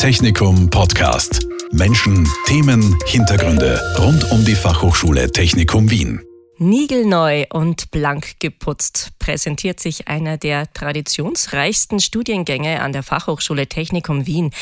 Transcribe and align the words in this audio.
Technikum 0.00 0.70
Podcast. 0.70 1.46
Menschen, 1.72 2.26
Themen, 2.46 2.96
Hintergründe 3.04 3.78
rund 3.98 4.32
um 4.32 4.42
die 4.46 4.54
Fachhochschule 4.54 5.30
Technikum 5.30 5.90
Wien. 5.90 6.22
Nigelneu 6.56 7.44
und 7.52 7.90
blank 7.90 8.40
geputzt 8.40 9.10
präsentiert 9.18 9.78
sich 9.78 10.08
einer 10.08 10.38
der 10.38 10.72
traditionsreichsten 10.72 12.00
Studiengänge 12.00 12.80
an 12.80 12.94
der 12.94 13.02
Fachhochschule 13.02 13.66
Technikum 13.66 14.26
Wien, 14.26 14.52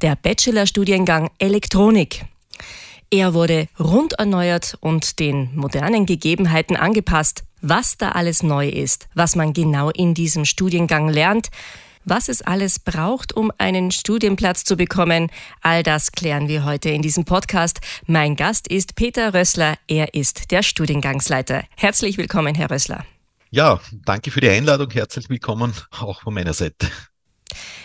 der 0.00 0.14
Bachelorstudiengang 0.14 1.28
Elektronik. 1.40 2.26
Er 3.10 3.34
wurde 3.34 3.66
rund 3.80 4.12
erneuert 4.12 4.78
und 4.80 5.18
den 5.18 5.56
modernen 5.56 6.06
Gegebenheiten 6.06 6.76
angepasst. 6.76 7.42
Was 7.60 7.96
da 7.96 8.10
alles 8.10 8.44
neu 8.44 8.68
ist, 8.68 9.08
was 9.14 9.34
man 9.34 9.54
genau 9.54 9.90
in 9.90 10.14
diesem 10.14 10.44
Studiengang 10.44 11.08
lernt, 11.08 11.50
was 12.04 12.28
es 12.28 12.42
alles 12.42 12.78
braucht, 12.78 13.32
um 13.32 13.52
einen 13.58 13.90
Studienplatz 13.90 14.64
zu 14.64 14.76
bekommen, 14.76 15.30
all 15.62 15.82
das 15.82 16.12
klären 16.12 16.48
wir 16.48 16.64
heute 16.64 16.90
in 16.90 17.02
diesem 17.02 17.24
Podcast. 17.24 17.80
Mein 18.06 18.36
Gast 18.36 18.68
ist 18.68 18.94
Peter 18.94 19.34
Rössler. 19.34 19.76
Er 19.88 20.14
ist 20.14 20.50
der 20.50 20.62
Studiengangsleiter. 20.62 21.64
Herzlich 21.76 22.18
willkommen, 22.18 22.54
Herr 22.54 22.70
Rössler. 22.70 23.04
Ja, 23.50 23.80
danke 24.04 24.30
für 24.30 24.40
die 24.40 24.48
Einladung. 24.48 24.90
Herzlich 24.90 25.28
willkommen 25.28 25.72
auch 25.90 26.22
von 26.22 26.34
meiner 26.34 26.54
Seite. 26.54 26.90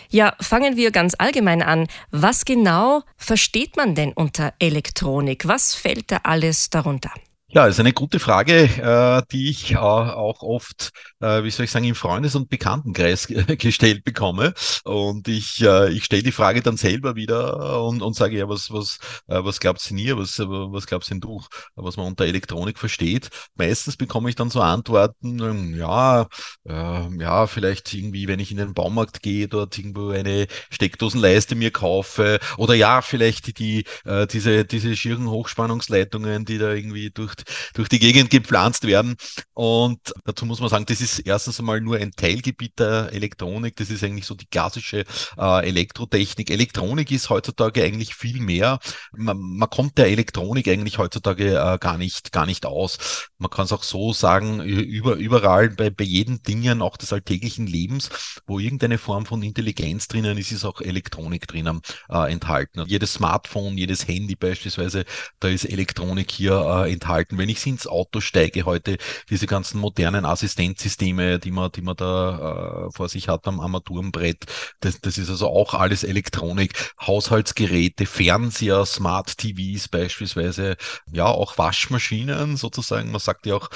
Ja, 0.09 0.35
fangen 0.39 0.75
wir 0.75 0.91
ganz 0.91 1.13
allgemein 1.17 1.61
an. 1.61 1.87
Was 2.09 2.43
genau 2.43 3.03
versteht 3.17 3.77
man 3.77 3.93
denn 3.93 4.11
unter 4.13 4.53
Elektronik? 4.57 5.47
Was 5.47 5.75
fällt 5.75 6.11
da 6.11 6.21
alles 6.23 6.71
darunter? 6.71 7.11
Ja, 7.51 7.65
ist 7.65 7.79
eine 7.79 7.93
gute 7.93 8.19
Frage, 8.19 8.53
äh, 8.65 9.23
die 9.31 9.49
ich 9.49 9.75
auch 9.75 10.43
oft, 10.43 10.91
äh, 11.19 11.43
wie 11.43 11.49
soll 11.49 11.63
ich 11.65 11.71
sagen, 11.71 11.85
im 11.85 11.95
Freundes- 11.95 12.35
und 12.35 12.47
Bekanntenkreis 12.47 13.25
gestellt 13.57 14.03
bekomme. 14.03 14.53
Und 14.83 15.27
ich, 15.27 15.59
äh, 15.63 15.89
ich 15.91 16.05
stelle 16.05 16.21
die 16.21 16.31
Frage 16.31 16.61
dann 16.61 16.77
selber 16.77 17.15
wieder 17.15 17.83
und, 17.83 18.03
und 18.03 18.15
sage, 18.15 18.37
ja, 18.37 18.47
was, 18.47 18.71
was, 18.71 18.99
äh, 19.27 19.43
was 19.43 19.59
glaubst 19.59 19.89
denn 19.89 19.97
ihr, 19.97 20.15
was, 20.15 20.37
was 20.37 20.85
glaubst 20.85 21.09
denn 21.09 21.21
du, 21.21 21.41
was 21.75 21.97
man 21.97 22.05
unter 22.05 22.25
Elektronik 22.25 22.77
versteht? 22.77 23.29
Meistens 23.55 23.97
bekomme 23.97 24.29
ich 24.29 24.35
dann 24.35 24.51
so 24.51 24.61
Antworten, 24.61 25.39
ähm, 25.39 25.73
ja, 25.75 26.27
äh, 26.67 27.07
ja, 27.19 27.47
vielleicht 27.47 27.91
irgendwie, 27.95 28.27
wenn 28.27 28.39
ich 28.39 28.51
in 28.51 28.57
den 28.57 28.75
Baumarkt 28.75 29.23
gehe, 29.23 29.47
dort 29.47 29.75
irgendwo 29.75 30.09
eine 30.11 30.45
Steckdosenleiste 30.69 31.55
mir 31.55 31.71
kaufe, 31.71 32.39
oder 32.57 32.75
ja, 32.75 33.01
vielleicht 33.01 33.57
die, 33.57 33.85
äh, 34.05 34.27
diese, 34.27 34.65
diese 34.65 34.95
schieren 34.95 35.27
Hochspannungsleitungen, 35.31 36.45
die 36.45 36.59
da 36.59 36.73
irgendwie 36.73 37.09
durch 37.09 37.38
durch 37.73 37.89
die 37.89 37.99
Gegend 37.99 38.29
gepflanzt 38.29 38.85
werden. 38.85 39.15
Und 39.53 39.99
dazu 40.25 40.45
muss 40.45 40.59
man 40.59 40.69
sagen, 40.69 40.85
das 40.85 41.01
ist 41.01 41.19
erstens 41.19 41.59
einmal 41.59 41.81
nur 41.81 41.97
ein 41.97 42.11
Teilgebiet 42.11 42.79
der 42.79 43.11
Elektronik. 43.13 43.75
Das 43.75 43.89
ist 43.89 44.03
eigentlich 44.03 44.25
so 44.25 44.35
die 44.35 44.47
klassische 44.47 45.05
äh, 45.37 45.67
Elektrotechnik. 45.67 46.49
Elektronik 46.49 47.11
ist 47.11 47.29
heutzutage 47.29 47.83
eigentlich 47.83 48.15
viel 48.15 48.39
mehr. 48.39 48.79
Man, 49.11 49.37
man 49.39 49.69
kommt 49.69 49.97
der 49.97 50.07
Elektronik 50.07 50.67
eigentlich 50.67 50.97
heutzutage 50.97 51.55
äh, 51.55 51.77
gar 51.79 51.97
nicht, 51.97 52.31
gar 52.31 52.45
nicht 52.45 52.65
aus. 52.65 53.29
Man 53.37 53.49
kann 53.49 53.65
es 53.65 53.71
auch 53.71 53.83
so 53.83 54.13
sagen, 54.13 54.61
über, 54.61 55.15
überall 55.15 55.69
bei, 55.69 55.89
bei 55.89 56.03
jedem 56.03 56.41
Dingen, 56.43 56.81
auch 56.81 56.97
des 56.97 57.13
alltäglichen 57.13 57.67
Lebens, 57.67 58.09
wo 58.47 58.59
irgendeine 58.59 58.97
Form 58.97 59.25
von 59.25 59.41
Intelligenz 59.43 60.07
drinnen 60.07 60.37
ist, 60.37 60.51
ist 60.51 60.65
auch 60.65 60.81
Elektronik 60.81 61.47
drinnen 61.47 61.81
äh, 62.09 62.31
enthalten. 62.31 62.83
Jedes 62.87 63.13
Smartphone, 63.13 63.77
jedes 63.77 64.07
Handy 64.07 64.35
beispielsweise, 64.35 65.05
da 65.39 65.47
ist 65.47 65.65
Elektronik 65.65 66.31
hier 66.31 66.53
äh, 66.53 66.91
enthalten 66.91 67.28
gestalten. 67.29 67.37
Wenn 67.37 67.49
ich 67.49 67.65
ins 67.65 67.87
Auto 67.87 68.21
steige 68.21 68.65
heute, 68.65 68.97
diese 69.29 69.47
ganzen 69.47 69.79
modernen 69.79 70.25
Assistenzsysteme, 70.25 71.39
die 71.39 71.51
man, 71.51 71.71
die 71.71 71.81
man 71.81 71.95
da 71.95 72.87
äh, 72.87 72.91
vor 72.91 73.09
sich 73.09 73.27
hat 73.27 73.47
am 73.47 73.59
Armaturenbrett, 73.59 74.45
das, 74.81 74.99
das 75.01 75.17
ist 75.17 75.29
also 75.29 75.47
auch 75.47 75.73
alles 75.73 76.03
Elektronik, 76.03 76.93
Haushaltsgeräte, 76.99 78.05
Fernseher, 78.05 78.85
Smart 78.85 79.37
TVs 79.37 79.87
beispielsweise, 79.87 80.77
ja, 81.11 81.25
auch 81.25 81.57
Waschmaschinen 81.57 82.57
sozusagen. 82.57 83.11
Man 83.11 83.19
sagt 83.19 83.45
ja 83.45 83.55
auch, 83.55 83.69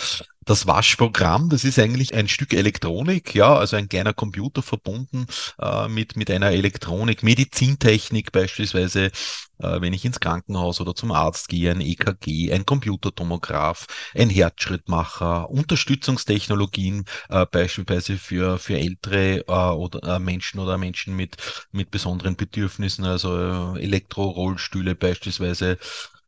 das 0.46 0.68
Waschprogramm, 0.68 1.50
das 1.50 1.64
ist 1.64 1.80
eigentlich 1.80 2.14
ein 2.14 2.28
Stück 2.28 2.54
Elektronik, 2.54 3.34
ja, 3.36 3.56
also 3.56 3.76
ein 3.76 3.90
kleiner 3.90 4.14
Computer 4.14 4.62
verbunden 4.62 5.26
äh, 5.60 5.88
mit, 5.88 6.16
mit 6.16 6.30
einer 6.32 6.52
Elektronik, 6.52 7.24
Medizintechnik 7.24 8.32
beispielsweise, 8.32 9.06
äh, 9.60 9.82
wenn 9.82 9.94
ich 9.94 10.06
ins 10.06 10.20
Krankenhaus 10.20 10.82
oder 10.82 10.96
zum 10.96 11.12
Arzt 11.12 11.48
gehe, 11.50 11.72
ein 11.72 11.82
EKG, 11.82 12.52
ein 12.52 12.66
Computertomograph, 12.66 13.88
ein 14.16 14.30
Herzschrittmacher, 14.30 15.50
Unterstützungstechnologien 15.50 17.06
äh, 17.30 17.46
beispielsweise 17.46 18.18
für, 18.18 18.60
für 18.60 18.78
ältere 18.78 19.46
äh, 19.48 19.52
oder 19.52 20.16
äh, 20.16 20.20
Menschen 20.20 20.60
oder 20.60 20.78
Menschen 20.78 21.16
mit, 21.16 21.38
mit 21.72 21.92
besonderen 21.92 22.36
Bedürfnissen, 22.36 23.06
also 23.06 23.76
äh, 23.76 23.84
Elektrorollstühle 23.84 24.96
beispielsweise, 24.96 25.78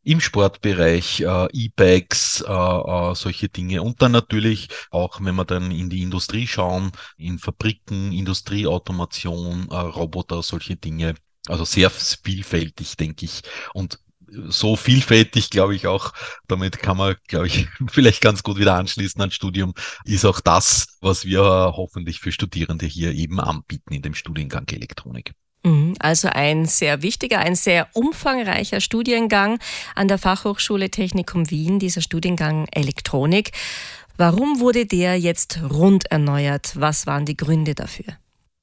im 0.05 0.21
Sportbereich, 0.21 1.21
äh, 1.21 1.47
E-Bikes, 1.51 2.45
äh, 2.47 2.51
äh, 2.51 3.15
solche 3.15 3.49
Dinge. 3.49 3.81
Und 3.81 4.01
dann 4.01 4.11
natürlich 4.11 4.69
auch, 4.91 5.19
wenn 5.19 5.35
wir 5.35 5.45
dann 5.45 5.71
in 5.71 5.89
die 5.89 6.03
Industrie 6.03 6.47
schauen, 6.47 6.91
in 7.17 7.39
Fabriken, 7.39 8.13
Industrieautomation, 8.13 9.67
äh, 9.69 9.75
Roboter, 9.75 10.43
solche 10.43 10.75
Dinge. 10.75 11.15
Also 11.47 11.65
sehr 11.65 11.89
vielfältig, 11.89 12.97
denke 12.97 13.25
ich. 13.25 13.41
Und 13.73 13.99
so 14.47 14.75
vielfältig, 14.75 15.49
glaube 15.49 15.75
ich 15.75 15.87
auch, 15.87 16.13
damit 16.47 16.79
kann 16.79 16.97
man, 16.97 17.15
glaube 17.27 17.47
ich, 17.47 17.67
vielleicht 17.89 18.21
ganz 18.21 18.43
gut 18.43 18.57
wieder 18.57 18.75
anschließen 18.75 19.21
an 19.21 19.31
Studium, 19.31 19.73
ist 20.03 20.25
auch 20.25 20.39
das, 20.39 20.97
was 21.01 21.25
wir 21.25 21.41
hoffentlich 21.41 22.19
für 22.19 22.31
Studierende 22.31 22.85
hier 22.85 23.11
eben 23.11 23.39
anbieten 23.39 23.93
in 23.93 24.01
dem 24.01 24.15
Studiengang 24.15 24.67
Elektronik. 24.69 25.33
Mhm. 25.65 25.95
Also 25.99 26.29
ein 26.29 26.65
sehr 26.65 27.01
wichtiger, 27.01 27.39
ein 27.39 27.55
sehr 27.55 27.87
umfangreicher 27.93 28.79
Studiengang 28.79 29.59
an 29.95 30.07
der 30.07 30.19
Fachhochschule 30.19 30.91
Technikum 30.91 31.49
Wien, 31.49 31.79
dieser 31.79 32.01
Studiengang 32.01 32.67
Elektronik. 32.71 33.51
Warum 34.15 34.59
wurde 34.59 34.85
der 34.85 35.19
jetzt 35.19 35.59
rund 35.69 36.09
erneuert? 36.11 36.73
Was 36.75 37.07
waren 37.07 37.25
die 37.25 37.35
Gründe 37.35 37.73
dafür? 37.73 38.13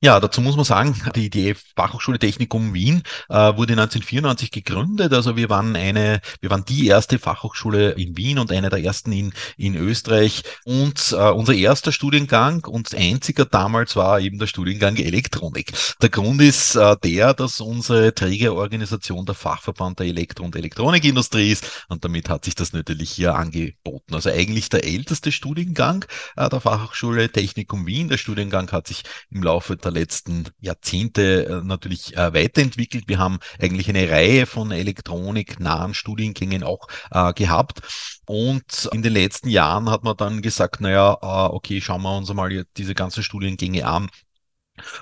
Ja, 0.04 0.18
dazu 0.18 0.40
muss 0.40 0.56
man 0.56 0.64
sagen, 0.64 1.00
die, 1.14 1.30
die 1.30 1.54
Fachhochschule 1.76 2.18
Technikum 2.18 2.74
Wien 2.74 3.04
äh, 3.28 3.34
wurde 3.34 3.74
1994 3.74 4.50
gegründet. 4.50 5.12
Also 5.12 5.36
wir 5.36 5.48
waren 5.48 5.76
eine, 5.76 6.20
wir 6.40 6.50
waren 6.50 6.64
die 6.64 6.88
erste 6.88 7.20
Fachhochschule 7.20 7.92
in 7.92 8.16
Wien 8.16 8.40
und 8.40 8.50
eine 8.50 8.68
der 8.68 8.82
ersten 8.82 9.12
in, 9.12 9.32
in 9.56 9.76
Österreich. 9.76 10.42
Und 10.64 11.12
äh, 11.12 11.30
unser 11.30 11.54
erster 11.54 11.92
Studiengang 11.92 12.64
und 12.64 12.92
einziger 12.96 13.44
damals 13.44 13.94
war 13.94 14.18
eben 14.18 14.40
der 14.40 14.48
Studiengang 14.48 14.96
Elektronik. 14.96 15.70
Der 16.02 16.08
Grund 16.08 16.42
ist 16.42 16.74
äh, 16.74 16.96
der, 17.04 17.32
dass 17.32 17.60
unsere 17.60 18.12
Trägerorganisation 18.12 19.24
der 19.24 19.36
Fachverband 19.36 20.00
der 20.00 20.08
Elektro- 20.08 20.42
und 20.42 20.56
Elektronikindustrie 20.56 21.52
ist. 21.52 21.86
Und 21.88 22.04
damit 22.04 22.28
hat 22.28 22.44
sich 22.44 22.56
das 22.56 22.72
natürlich 22.72 23.12
hier 23.12 23.36
angeboten. 23.36 24.16
Also 24.16 24.30
eigentlich 24.30 24.68
der 24.68 24.82
älteste 24.82 25.30
Studiengang 25.30 26.04
äh, 26.34 26.48
der 26.48 26.60
Fachhochschule 26.60 27.30
Technikum 27.30 27.86
Wien. 27.86 28.08
Der 28.08 28.18
Studiengang 28.18 28.68
hat 28.72 28.88
sich 28.88 29.04
im 29.30 29.44
Laufe 29.44 29.76
der 29.76 29.91
letzten 29.92 30.48
Jahrzehnte 30.60 31.46
äh, 31.46 31.66
natürlich 31.66 32.16
äh, 32.16 32.34
weiterentwickelt. 32.34 33.04
Wir 33.06 33.18
haben 33.18 33.38
eigentlich 33.60 33.88
eine 33.88 34.10
Reihe 34.10 34.46
von 34.46 34.70
elektroniknahen 34.70 35.94
Studiengängen 35.94 36.62
auch 36.62 36.88
äh, 37.10 37.32
gehabt. 37.32 37.80
Und 38.26 38.88
in 38.92 39.02
den 39.02 39.12
letzten 39.12 39.48
Jahren 39.48 39.90
hat 39.90 40.04
man 40.04 40.16
dann 40.16 40.42
gesagt, 40.42 40.80
naja, 40.80 41.18
okay, 41.20 41.80
schauen 41.80 42.02
wir 42.02 42.16
uns 42.16 42.32
mal 42.32 42.64
diese 42.76 42.94
ganzen 42.94 43.22
Studiengänge 43.22 43.86
an 43.86 44.08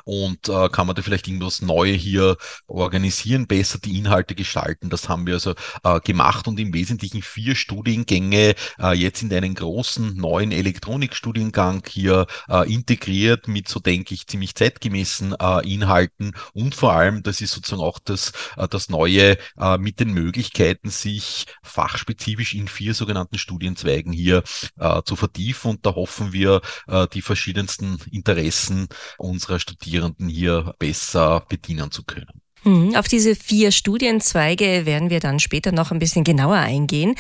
und 0.05 0.49
äh, 0.49 0.69
kann 0.69 0.87
man 0.87 0.97
da 0.97 1.03
vielleicht 1.03 1.29
irgendwas 1.29 1.63
neu 1.63 1.93
hier 1.93 2.37
organisieren, 2.67 3.47
besser 3.47 3.79
die 3.79 3.99
Inhalte 3.99 4.35
gestalten. 4.35 4.91
Das 4.91 5.09
haben 5.09 5.27
wir 5.27 5.35
also 5.35 5.55
äh, 5.85 6.01
gemacht 6.01 6.49
und 6.49 6.59
im 6.59 6.75
Wesentlichen 6.75 7.23
vier 7.23 7.55
Studiengänge 7.55 8.55
äh, 8.79 8.93
jetzt 8.95 9.23
in 9.23 9.33
einen 9.33 9.55
großen 9.55 10.17
neuen 10.17 10.53
Elektronikstudiengang 10.53 11.85
hier 11.89 12.27
äh, 12.49 12.73
integriert 12.73 13.47
mit, 13.49 13.69
so 13.69 13.81
denke 13.81 14.15
ich, 14.15 14.27
ziemlich 14.27 14.55
zeitgemäßen 14.55 15.37
äh, 15.41 15.73
Inhalten 15.73 16.33
und 16.53 16.75
vor 16.75 16.93
allem, 16.93 17.23
das 17.23 17.41
ist 17.41 17.53
sozusagen 17.53 17.83
auch 17.83 18.01
das, 18.01 18.33
äh, 18.57 18.67
das 18.69 18.89
Neue 18.89 19.37
äh, 19.59 19.79
mit 19.79 20.01
den 20.01 20.13
Möglichkeiten, 20.13 20.91
sich 20.91 21.47
fachspezifisch 21.63 22.55
in 22.55 22.67
vier 22.67 22.95
sogenannten 22.95 23.39
Studienzweigen 23.39 24.13
hier 24.13 24.43
äh, 24.79 25.03
zu 25.05 25.15
vertiefen 25.15 25.71
und 25.71 25.87
da 25.87 25.95
hoffen 25.95 26.33
wir, 26.33 26.61
äh, 26.89 27.07
die 27.13 27.23
verschiedensten 27.23 27.99
Interessen 28.11 28.89
unserer 29.19 29.60
Studierenden 29.61 30.29
hier 30.29 30.75
besser 30.79 31.45
bedienen 31.49 31.91
zu 31.91 32.03
können. 32.03 32.41
Hm, 32.63 32.95
auf 32.95 33.09
diese 33.09 33.35
vier 33.35 33.73
Studienzweige 33.73 34.85
werden 34.85 35.09
wir 35.09 35.21
dann 35.21 35.41
später 35.41 35.73
noch 35.73 35.93
ein 35.93 35.99
bisschen 35.99 36.25
genauer 36.25 36.57
eingehen. 36.57 37.15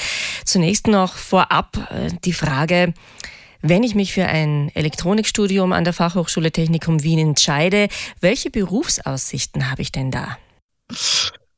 Zunächst 0.45 0.87
noch 0.87 1.15
vorab 1.15 1.77
äh, 1.91 2.11
die 2.25 2.35
Frage, 2.35 2.93
wenn 3.63 3.83
ich 3.83 3.95
mich 3.95 4.13
für 4.13 4.25
ein 4.25 4.71
Elektronikstudium 4.75 5.73
an 5.73 5.85
der 5.85 5.93
Fachhochschule 5.93 6.51
Technikum 6.53 7.03
Wien 7.03 7.19
entscheide, 7.19 7.89
welche 8.21 8.51
Berufsaussichten 8.51 9.71
habe 9.71 9.83
ich 9.83 9.93
denn 9.93 10.11
da? 10.11 10.39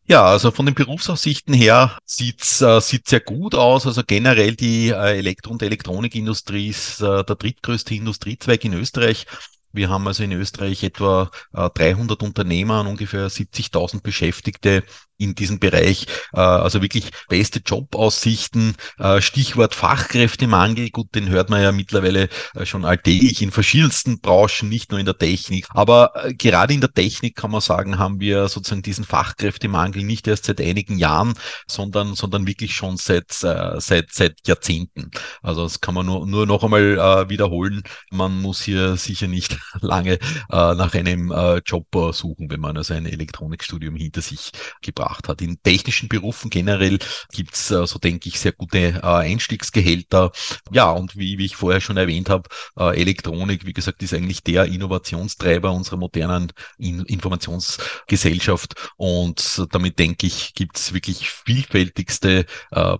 Ja, 0.07 0.25
also 0.25 0.51
von 0.51 0.67
den 0.67 0.75
Berufsaussichten 0.75 1.55
her 1.55 1.97
sieht's 2.05 2.61
äh, 2.61 2.81
sieht 2.81 3.09
sehr 3.09 3.21
gut 3.21 3.55
aus. 3.55 3.87
Also 3.87 4.03
generell 4.05 4.57
die 4.57 4.89
äh, 4.89 5.19
Elektro- 5.19 5.53
und 5.53 5.63
Elektronikindustrie 5.63 6.69
ist 6.69 7.01
äh, 7.01 7.25
der 7.25 7.37
drittgrößte 7.37 7.95
Industriezweig 7.95 8.65
in 8.65 8.75
Österreich 8.75 9.27
Wir 9.73 9.89
haben 9.89 10.07
also 10.07 10.23
in 10.23 10.33
Österreich 10.33 10.83
etwa 10.83 11.31
300 11.53 12.23
Unternehmer 12.23 12.81
und 12.81 12.89
ungefähr 12.89 13.31
70.000 13.31 14.03
Beschäftigte 14.03 14.85
in 15.23 15.35
diesem 15.35 15.59
Bereich. 15.59 16.07
Äh, 16.33 16.41
also 16.41 16.83
wirklich 16.83 17.11
beste 17.29 17.61
Jobaussichten. 17.65 18.75
Äh, 18.99 19.21
Stichwort 19.21 19.75
Fachkräftemangel. 19.75 20.91
Gut, 20.91 21.15
den 21.15 21.29
hört 21.29 21.51
man 21.51 21.63
ja 21.63 21.73
mittlerweile 21.73 22.29
äh, 22.55 22.67
schon 22.67 22.85
alltäglich 22.85 23.43
in 23.43 23.51
verschiedensten 23.51 24.21
Branchen, 24.21 24.69
nicht 24.69 24.91
nur 24.91 25.01
in 25.01 25.07
der 25.07 25.17
Technik. 25.17 25.67
Aber 25.71 26.13
gerade 26.39 26.75
in 26.75 26.81
der 26.81 26.93
Technik 26.93 27.37
kann 27.37 27.51
man 27.51 27.61
sagen, 27.61 27.99
haben 27.99 28.21
wir 28.21 28.49
sozusagen 28.49 28.83
diesen 28.83 29.05
Fachkräftemangel 29.05 30.03
nicht 30.03 30.27
erst 30.27 30.47
seit 30.47 30.61
einigen 30.61 30.99
Jahren, 30.99 31.35
sondern, 31.67 32.15
sondern 32.15 32.47
wirklich 32.47 32.75
schon 32.75 32.97
seit, 32.97 33.33
seit, 33.33 34.13
seit 34.13 34.47
Jahrzehnten. 34.47 35.11
Also 35.43 35.63
das 35.63 35.81
kann 35.81 35.95
man 35.95 36.07
nur, 36.07 36.27
nur 36.27 36.47
noch 36.47 36.65
einmal 36.65 37.29
wiederholen. 37.29 37.83
Man 38.11 38.41
muss 38.41 38.63
hier 38.63 38.97
sicher 38.97 39.29
nicht 39.29 39.59
lange 39.81 40.19
nach 40.51 40.95
einem 40.95 41.33
Job 41.65 41.87
suchen, 42.13 42.51
wenn 42.51 42.61
man 42.61 42.77
also 42.77 42.95
ein 42.95 43.07
Elektronikstudium 43.07 43.97
hinter 43.97 44.21
sich 44.23 44.51
gebracht 44.81 45.12
gebracht 45.13 45.29
hat. 45.29 45.43
In 45.43 45.63
technischen 45.63 46.09
Berufen 46.09 46.51
generell 46.51 46.99
gibt's 47.33 47.71
äh, 47.71 47.87
so 47.87 47.99
denke 47.99 48.29
ich, 48.29 48.41
sehr 48.41 48.53
gute 48.53 48.79
äh, 48.79 49.01
Einstiegsgehälter. 49.01 50.33
Ja, 50.71 50.91
und 50.91 51.17
wie, 51.17 51.39
wie 51.39 51.47
ich 51.47 51.57
vorher 51.57 51.81
schon 51.81 51.97
erwähnt 51.97 52.31
habe, 52.31 52.49
äh, 52.79 53.01
Elektronik, 53.01 53.67
wie 53.67 53.73
gesagt, 53.73 54.03
ist 54.03 54.15
eigentlich 54.15 54.43
der 54.43 54.67
Innovationstreiber 54.67 55.73
unserer 55.73 55.97
modernen 55.97 56.53
In 56.79 57.03
Informationsgesellschaft. 57.05 58.75
Und 58.97 59.67
damit 59.73 59.99
denke 59.99 60.27
ich, 60.27 60.55
gibt's 60.55 60.93
wirklich 60.93 61.31
vielfältigste 61.31 62.47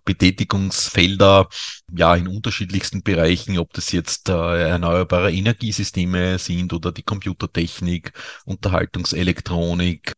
Betätigungsfelder, 0.05 1.49
ja, 1.95 2.15
in 2.15 2.29
unterschiedlichsten 2.29 3.03
Bereichen, 3.03 3.59
ob 3.59 3.73
das 3.73 3.93
jetzt 3.93 4.29
erneuerbare 4.29 5.33
Energiesysteme 5.33 6.39
sind 6.39 6.73
oder 6.73 6.93
die 6.93 7.03
Computertechnik, 7.03 8.13
Unterhaltungselektronik, 8.45 10.15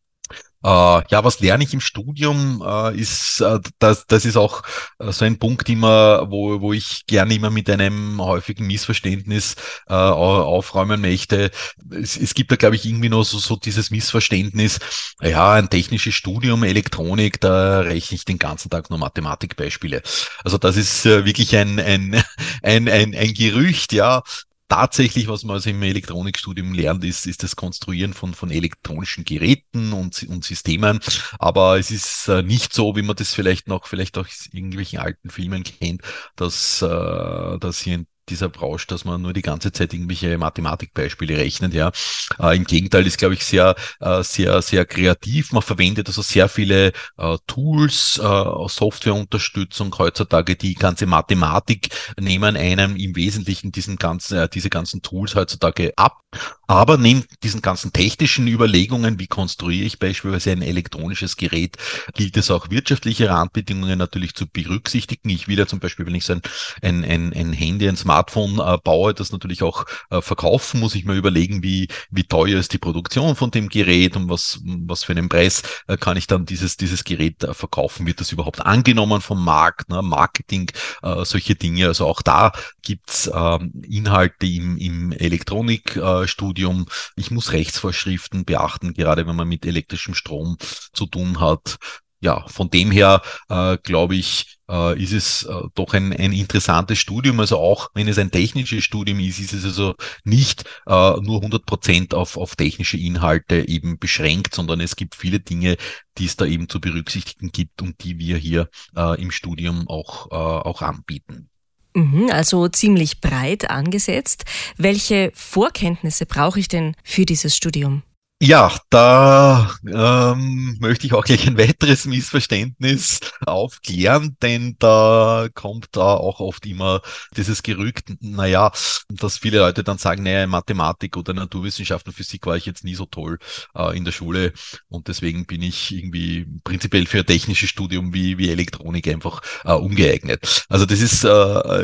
ja, 0.67 1.23
was 1.23 1.39
lerne 1.39 1.63
ich 1.63 1.73
im 1.73 1.81
Studium? 1.81 2.63
Äh, 2.65 2.99
ist, 2.99 3.39
äh, 3.41 3.59
das, 3.79 4.07
das 4.07 4.25
ist 4.25 4.37
auch 4.37 4.63
äh, 4.99 5.11
so 5.11 5.25
ein 5.25 5.37
Punkt 5.37 5.69
immer, 5.69 6.31
wo, 6.31 6.59
wo 6.61 6.73
ich 6.73 7.05
gerne 7.05 7.35
immer 7.35 7.49
mit 7.49 7.69
einem 7.69 8.19
häufigen 8.19 8.65
Missverständnis 8.65 9.55
äh, 9.87 9.93
aufräumen 9.93 11.01
möchte. 11.01 11.51
Es, 11.91 12.17
es 12.17 12.33
gibt 12.33 12.51
da, 12.51 12.55
glaube 12.55 12.75
ich, 12.75 12.85
irgendwie 12.85 13.09
noch 13.09 13.23
so, 13.23 13.37
so 13.37 13.55
dieses 13.55 13.91
Missverständnis, 13.91 14.79
ja, 15.21 15.53
ein 15.53 15.69
technisches 15.69 16.15
Studium, 16.15 16.63
Elektronik, 16.63 17.39
da 17.41 17.81
rechne 17.81 18.15
ich 18.15 18.25
den 18.25 18.39
ganzen 18.39 18.69
Tag 18.69 18.89
nur 18.89 18.99
Mathematikbeispiele. 18.99 20.01
Also 20.43 20.57
das 20.57 20.77
ist 20.77 21.05
äh, 21.05 21.25
wirklich 21.25 21.55
ein, 21.55 21.79
ein, 21.79 22.23
ein, 22.63 22.89
ein, 22.89 23.13
ein 23.15 23.33
Gerücht, 23.33 23.93
ja 23.93 24.23
tatsächlich, 24.67 25.27
was 25.27 25.43
man 25.43 25.55
also 25.55 25.69
im 25.69 25.81
Elektronikstudium 25.81 26.73
lernt, 26.73 27.03
ist, 27.03 27.25
ist 27.27 27.43
das 27.43 27.55
Konstruieren 27.55 28.13
von, 28.13 28.33
von 28.33 28.51
elektronischen 28.51 29.23
Geräten 29.23 29.93
und, 29.93 30.23
und 30.23 30.43
Systemen. 30.43 30.99
Aber 31.39 31.77
es 31.79 31.91
ist 31.91 32.27
äh, 32.27 32.41
nicht 32.41 32.73
so, 32.73 32.95
wie 32.95 33.01
man 33.01 33.15
das 33.15 33.33
vielleicht 33.33 33.67
noch, 33.67 33.87
vielleicht 33.87 34.17
auch 34.17 34.27
irgendwelchen 34.51 34.99
alten 34.99 35.29
Filmen 35.29 35.63
kennt, 35.63 36.01
dass, 36.35 36.81
äh, 36.81 37.59
dass 37.59 37.79
hier 37.79 37.99
ein 37.99 38.07
dieser 38.29 38.49
Branche, 38.49 38.87
dass 38.87 39.05
man 39.05 39.21
nur 39.21 39.33
die 39.33 39.41
ganze 39.41 39.71
Zeit 39.71 39.93
irgendwelche 39.93 40.37
Mathematikbeispiele 40.37 41.37
rechnet. 41.37 41.73
Ja, 41.73 41.91
äh, 42.39 42.55
im 42.55 42.63
Gegenteil 42.63 43.05
ist, 43.05 43.17
glaube 43.17 43.35
ich, 43.35 43.45
sehr, 43.45 43.75
äh, 43.99 44.23
sehr, 44.23 44.61
sehr 44.61 44.85
kreativ. 44.85 45.51
Man 45.51 45.61
verwendet 45.61 46.07
also 46.07 46.21
sehr 46.21 46.49
viele 46.49 46.91
äh, 47.17 47.37
Tools, 47.47 48.19
äh, 48.19 48.67
Softwareunterstützung 48.67 49.95
heutzutage. 49.97 50.55
Die 50.55 50.73
ganze 50.73 51.05
Mathematik 51.05 51.89
nehmen 52.19 52.55
einem 52.55 52.95
im 52.95 53.15
Wesentlichen 53.15 53.71
diesen 53.71 53.97
ganzen, 53.97 54.37
äh, 54.37 54.49
diese 54.49 54.69
ganzen 54.69 55.01
Tools 55.01 55.35
heutzutage 55.35 55.93
ab. 55.97 56.21
Aber 56.67 56.97
neben 56.97 57.23
diesen 57.43 57.61
ganzen 57.61 57.93
technischen 57.93 58.47
Überlegungen, 58.47 59.19
wie 59.19 59.27
konstruiere 59.27 59.85
ich 59.85 59.99
beispielsweise 59.99 60.51
ein 60.51 60.61
elektronisches 60.61 61.37
Gerät, 61.37 61.77
gilt 62.13 62.35
es 62.37 62.51
auch 62.51 62.69
wirtschaftliche 62.69 63.29
Randbedingungen 63.29 63.97
natürlich 63.97 64.33
zu 64.33 64.47
berücksichtigen. 64.47 65.29
Ich 65.29 65.47
will 65.47 65.59
ja 65.59 65.67
zum 65.67 65.79
Beispiel, 65.79 66.05
wenn 66.05 66.15
ich 66.15 66.25
so 66.25 66.33
ein, 66.33 66.41
ein, 66.81 67.05
ein, 67.05 67.33
ein 67.33 67.53
Handy, 67.53 67.87
ein 67.87 67.95
Smartphone 67.95 68.14
äh, 68.23 68.77
baue, 68.83 69.13
das 69.13 69.31
natürlich 69.31 69.63
auch 69.63 69.85
äh, 70.09 70.21
verkaufen, 70.21 70.79
muss 70.79 70.95
ich 70.95 71.05
mir 71.05 71.15
überlegen, 71.15 71.63
wie, 71.63 71.87
wie 72.09 72.23
teuer 72.23 72.59
ist 72.59 72.73
die 72.73 72.77
Produktion 72.77 73.35
von 73.35 73.51
dem 73.51 73.69
Gerät 73.69 74.15
und 74.15 74.29
was, 74.29 74.59
was 74.63 75.03
für 75.03 75.13
einen 75.13 75.29
Preis 75.29 75.63
äh, 75.87 75.97
kann 75.97 76.17
ich 76.17 76.27
dann 76.27 76.45
dieses, 76.45 76.77
dieses 76.77 77.03
Gerät 77.03 77.43
äh, 77.43 77.53
verkaufen. 77.53 78.05
Wird 78.05 78.19
das 78.19 78.31
überhaupt 78.31 78.65
angenommen 78.65 79.21
vom 79.21 79.43
Markt, 79.43 79.89
ne? 79.89 80.01
Marketing, 80.01 80.71
äh, 81.01 81.25
solche 81.25 81.55
Dinge. 81.55 81.87
Also 81.87 82.05
auch 82.05 82.21
da 82.21 82.51
gibt's 82.81 83.27
äh, 83.27 83.59
Inhalte 83.83 84.45
im, 84.45 84.77
im 84.77 85.11
Elektronikstudium. 85.11 86.85
ich 87.15 87.31
muss 87.31 87.51
Rechtsvorschriften 87.51 88.45
beachten, 88.45 88.93
gerade 88.93 89.27
wenn 89.27 89.35
man 89.35 89.47
mit 89.47 89.65
elektrischem 89.65 90.13
Strom 90.13 90.57
zu 90.93 91.05
tun 91.05 91.39
hat 91.39 91.77
ja, 92.25 92.43
von 92.47 92.69
dem 92.69 92.91
her 92.91 93.21
äh, 93.49 93.77
glaube 93.83 94.15
ich, 94.15 94.57
äh, 94.67 95.01
ist 95.01 95.13
es 95.13 95.43
äh, 95.43 95.61
doch 95.75 95.93
ein, 95.93 96.11
ein 96.11 96.33
interessantes 96.33 96.97
Studium. 96.97 97.39
Also 97.39 97.57
auch 97.57 97.91
wenn 97.93 98.07
es 98.07 98.17
ein 98.17 98.31
technisches 98.31 98.83
Studium 98.83 99.19
ist, 99.19 99.39
ist 99.39 99.53
es 99.53 99.63
also 99.63 99.93
nicht 100.23 100.63
äh, 100.87 101.13
nur 101.21 101.37
100 101.37 101.65
Prozent 101.65 102.13
auf, 102.15 102.35
auf 102.35 102.55
technische 102.55 102.97
Inhalte 102.97 103.67
eben 103.67 103.99
beschränkt, 103.99 104.55
sondern 104.55 104.81
es 104.81 104.95
gibt 104.95 105.15
viele 105.15 105.39
Dinge, 105.39 105.77
die 106.17 106.25
es 106.25 106.35
da 106.35 106.45
eben 106.45 106.67
zu 106.67 106.81
berücksichtigen 106.81 107.51
gibt 107.51 107.83
und 107.83 108.03
die 108.03 108.17
wir 108.17 108.37
hier 108.37 108.69
äh, 108.95 109.21
im 109.21 109.29
Studium 109.29 109.87
auch, 109.87 110.31
äh, 110.31 110.35
auch 110.35 110.81
anbieten. 110.81 111.49
Mhm, 111.93 112.29
also 112.31 112.67
ziemlich 112.67 113.21
breit 113.21 113.69
angesetzt. 113.69 114.45
Welche 114.77 115.31
Vorkenntnisse 115.35 116.25
brauche 116.25 116.59
ich 116.59 116.67
denn 116.67 116.95
für 117.03 117.25
dieses 117.25 117.55
Studium? 117.55 118.01
Ja, 118.41 118.77
da 118.89 119.71
ähm, 119.87 120.75
möchte 120.81 121.07
ich 121.07 121.13
auch 121.13 121.23
gleich 121.23 121.47
ein 121.47 121.57
weiteres 121.57 122.05
Missverständnis 122.05 123.21
aufklären, 123.45 124.35
denn 124.41 124.75
da 124.77 125.47
kommt 125.53 125.87
da 125.93 126.15
auch 126.15 126.41
oft 126.41 126.65
immer 126.65 127.01
dieses 127.37 127.63
Gerücht, 127.63 128.11
naja, 128.19 128.71
dass 129.07 129.37
viele 129.37 129.59
Leute 129.59 129.85
dann 129.85 129.97
sagen, 129.97 130.23
naja, 130.23 130.45
Mathematik 130.47 131.15
oder 131.15 131.33
Naturwissenschaften, 131.33 132.11
Physik 132.11 132.45
war 132.45 132.57
ich 132.57 132.65
jetzt 132.65 132.83
nie 132.83 132.93
so 132.95 133.05
toll 133.05 133.39
äh, 133.73 133.97
in 133.97 134.03
der 134.03 134.11
Schule 134.11 134.51
und 134.89 135.07
deswegen 135.07 135.45
bin 135.45 135.61
ich 135.61 135.93
irgendwie 135.95 136.45
prinzipiell 136.65 137.05
für 137.05 137.25
technisches 137.25 137.69
Studium 137.69 138.13
wie, 138.13 138.37
wie 138.37 138.49
Elektronik 138.49 139.07
einfach 139.07 139.41
äh, 139.63 139.71
ungeeignet. 139.71 140.65
Also 140.67 140.85
das 140.85 140.99
ist 140.99 141.23
äh, 141.23 141.27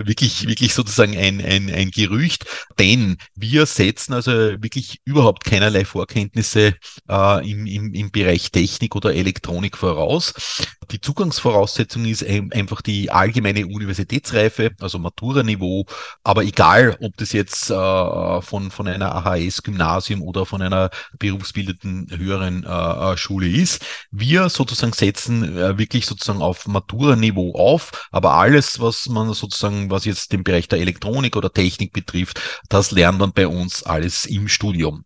wirklich, 0.05 0.45
wirklich 0.47 0.73
sozusagen 0.73 1.17
ein, 1.17 1.39
ein, 1.39 1.73
ein 1.73 1.91
Gerücht, 1.91 2.45
denn 2.77 3.15
wir 3.35 3.65
setzen 3.65 4.11
also 4.13 4.31
wirklich 4.31 4.99
überhaupt 5.05 5.45
keinerlei 5.45 5.85
Vorkenntnisse 5.85 6.40
Kenntnisse 6.41 6.73
äh, 7.09 7.49
im, 7.49 7.65
im, 7.65 7.93
im 7.93 8.11
Bereich 8.11 8.51
Technik 8.51 8.95
oder 8.95 9.13
Elektronik 9.13 9.77
voraus. 9.77 10.33
Die 10.91 10.99
Zugangsvoraussetzung 10.99 12.05
ist 12.05 12.25
einfach 12.25 12.81
die 12.81 13.11
allgemeine 13.11 13.65
Universitätsreife, 13.65 14.71
also 14.79 14.99
Matura-Niveau. 14.99 15.85
Aber 16.23 16.43
egal, 16.43 16.97
ob 16.99 17.15
das 17.17 17.31
jetzt 17.31 17.69
äh, 17.69 18.41
von, 18.41 18.71
von 18.71 18.87
einer 18.87 19.15
AHS-Gymnasium 19.15 20.21
oder 20.21 20.45
von 20.45 20.61
einer 20.61 20.89
berufsbildenden 21.17 22.17
höheren 22.17 22.63
äh, 22.63 23.15
Schule 23.17 23.47
ist, 23.47 23.85
wir 24.11 24.49
sozusagen 24.49 24.93
setzen 24.93 25.57
äh, 25.57 25.77
wirklich 25.77 26.05
sozusagen 26.05 26.41
auf 26.41 26.67
Matura-Niveau 26.67 27.53
auf. 27.55 28.07
Aber 28.11 28.33
alles, 28.33 28.79
was 28.79 29.07
man 29.07 29.33
sozusagen, 29.33 29.91
was 29.91 30.05
jetzt 30.05 30.33
den 30.33 30.43
Bereich 30.43 30.67
der 30.67 30.79
Elektronik 30.79 31.35
oder 31.37 31.53
Technik 31.53 31.93
betrifft, 31.93 32.41
das 32.67 32.91
lernt 32.91 33.19
man 33.19 33.31
bei 33.31 33.47
uns 33.47 33.83
alles 33.83 34.25
im 34.25 34.47
Studium. 34.47 35.05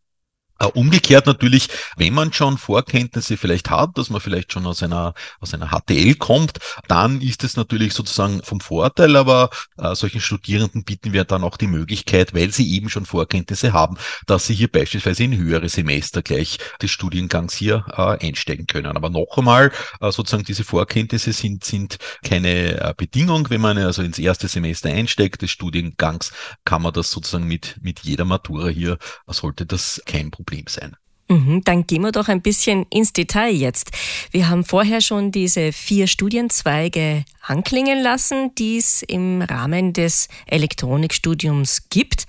Äh, 0.60 0.68
umgekehrt 0.68 1.26
natürlich, 1.26 1.68
wenn 1.98 2.14
man 2.14 2.32
schon 2.32 2.58
Vorkenntnisse 2.58 3.36
vielleicht 3.36 3.70
hat, 3.70 3.98
dass 3.98 4.10
man 4.10 4.22
vielleicht 4.22 4.54
schon 4.54 4.66
aus 4.66 4.82
einer, 4.82 5.14
aus 5.42 5.54
einer 5.54 5.72
HTL 5.72 6.16
kommt, 6.16 6.60
dann 6.88 7.20
ist 7.20 7.44
es 7.44 7.58
natürlich 7.58 7.94
sozusagen 7.94 8.42
vom 8.42 8.62
Vorteil, 8.62 9.18
aber 9.18 9.50
äh, 9.78 9.94
solchen 9.96 10.22
Studierenden 10.22 10.86
bieten 10.86 11.12
wir 11.12 11.26
dann 11.26 11.44
auch 11.44 11.58
die 11.58 11.68
Möglichkeit, 11.68 12.34
weil 12.34 12.52
sie 12.52 12.72
eben 12.74 12.90
schon 12.90 13.06
Vorkenntnisse 13.06 13.74
haben, 13.74 13.98
dass 14.28 14.46
sie 14.48 14.56
hier 14.56 14.72
beispielsweise 14.72 15.26
in 15.26 15.36
höhere 15.36 15.68
Semester 15.68 16.22
gleich 16.22 16.58
des 16.82 16.90
Studiengangs 16.90 17.54
hier 17.54 17.86
äh, 17.92 18.26
einsteigen 18.26 18.66
können. 18.66 18.96
Aber 18.96 19.10
noch 19.10 19.38
einmal, 19.38 19.74
äh, 20.00 20.12
sozusagen 20.12 20.46
diese 20.46 20.64
Vorkenntnisse 20.64 21.34
sind, 21.34 21.66
sind 21.66 21.98
keine 22.24 22.80
äh, 22.80 22.94
Bedingung. 22.96 23.50
Wenn 23.50 23.62
man 23.62 23.78
also 23.78 24.04
ins 24.04 24.20
erste 24.20 24.48
Semester 24.48 24.90
einsteigt 24.90 25.42
des 25.42 25.52
Studiengangs, 25.52 26.32
kann 26.64 26.82
man 26.82 26.94
das 26.94 27.12
sozusagen 27.12 27.46
mit, 27.46 27.78
mit 27.82 28.02
jeder 28.02 28.24
Matura 28.24 28.70
hier, 28.70 28.98
sollte 29.28 29.66
das 29.66 30.02
kein 30.06 30.32
Problem 30.32 30.46
Problem 30.56 30.66
sein. 30.68 30.96
Mhm, 31.28 31.64
dann 31.64 31.88
gehen 31.88 32.04
wir 32.04 32.12
doch 32.12 32.28
ein 32.28 32.42
bisschen 32.42 32.86
ins 32.92 33.12
Detail 33.12 33.52
jetzt. 33.52 33.90
Wir 34.30 34.48
haben 34.48 34.64
vorher 34.64 35.02
schon 35.02 35.32
diese 35.32 35.72
vier 35.72 36.06
Studienzweige 36.06 37.26
anklingen 37.42 38.04
lassen, 38.04 38.54
die 38.56 38.78
es 38.78 39.02
im 39.02 39.42
Rahmen 39.42 39.92
des 39.94 40.28
Elektronikstudiums 40.46 41.90
gibt. 41.90 42.26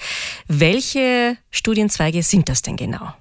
Welche 0.49 1.37
Studienzweige 1.50 2.23
sind 2.23 2.49
das 2.49 2.62
denn 2.62 2.76
genau? 2.76 3.12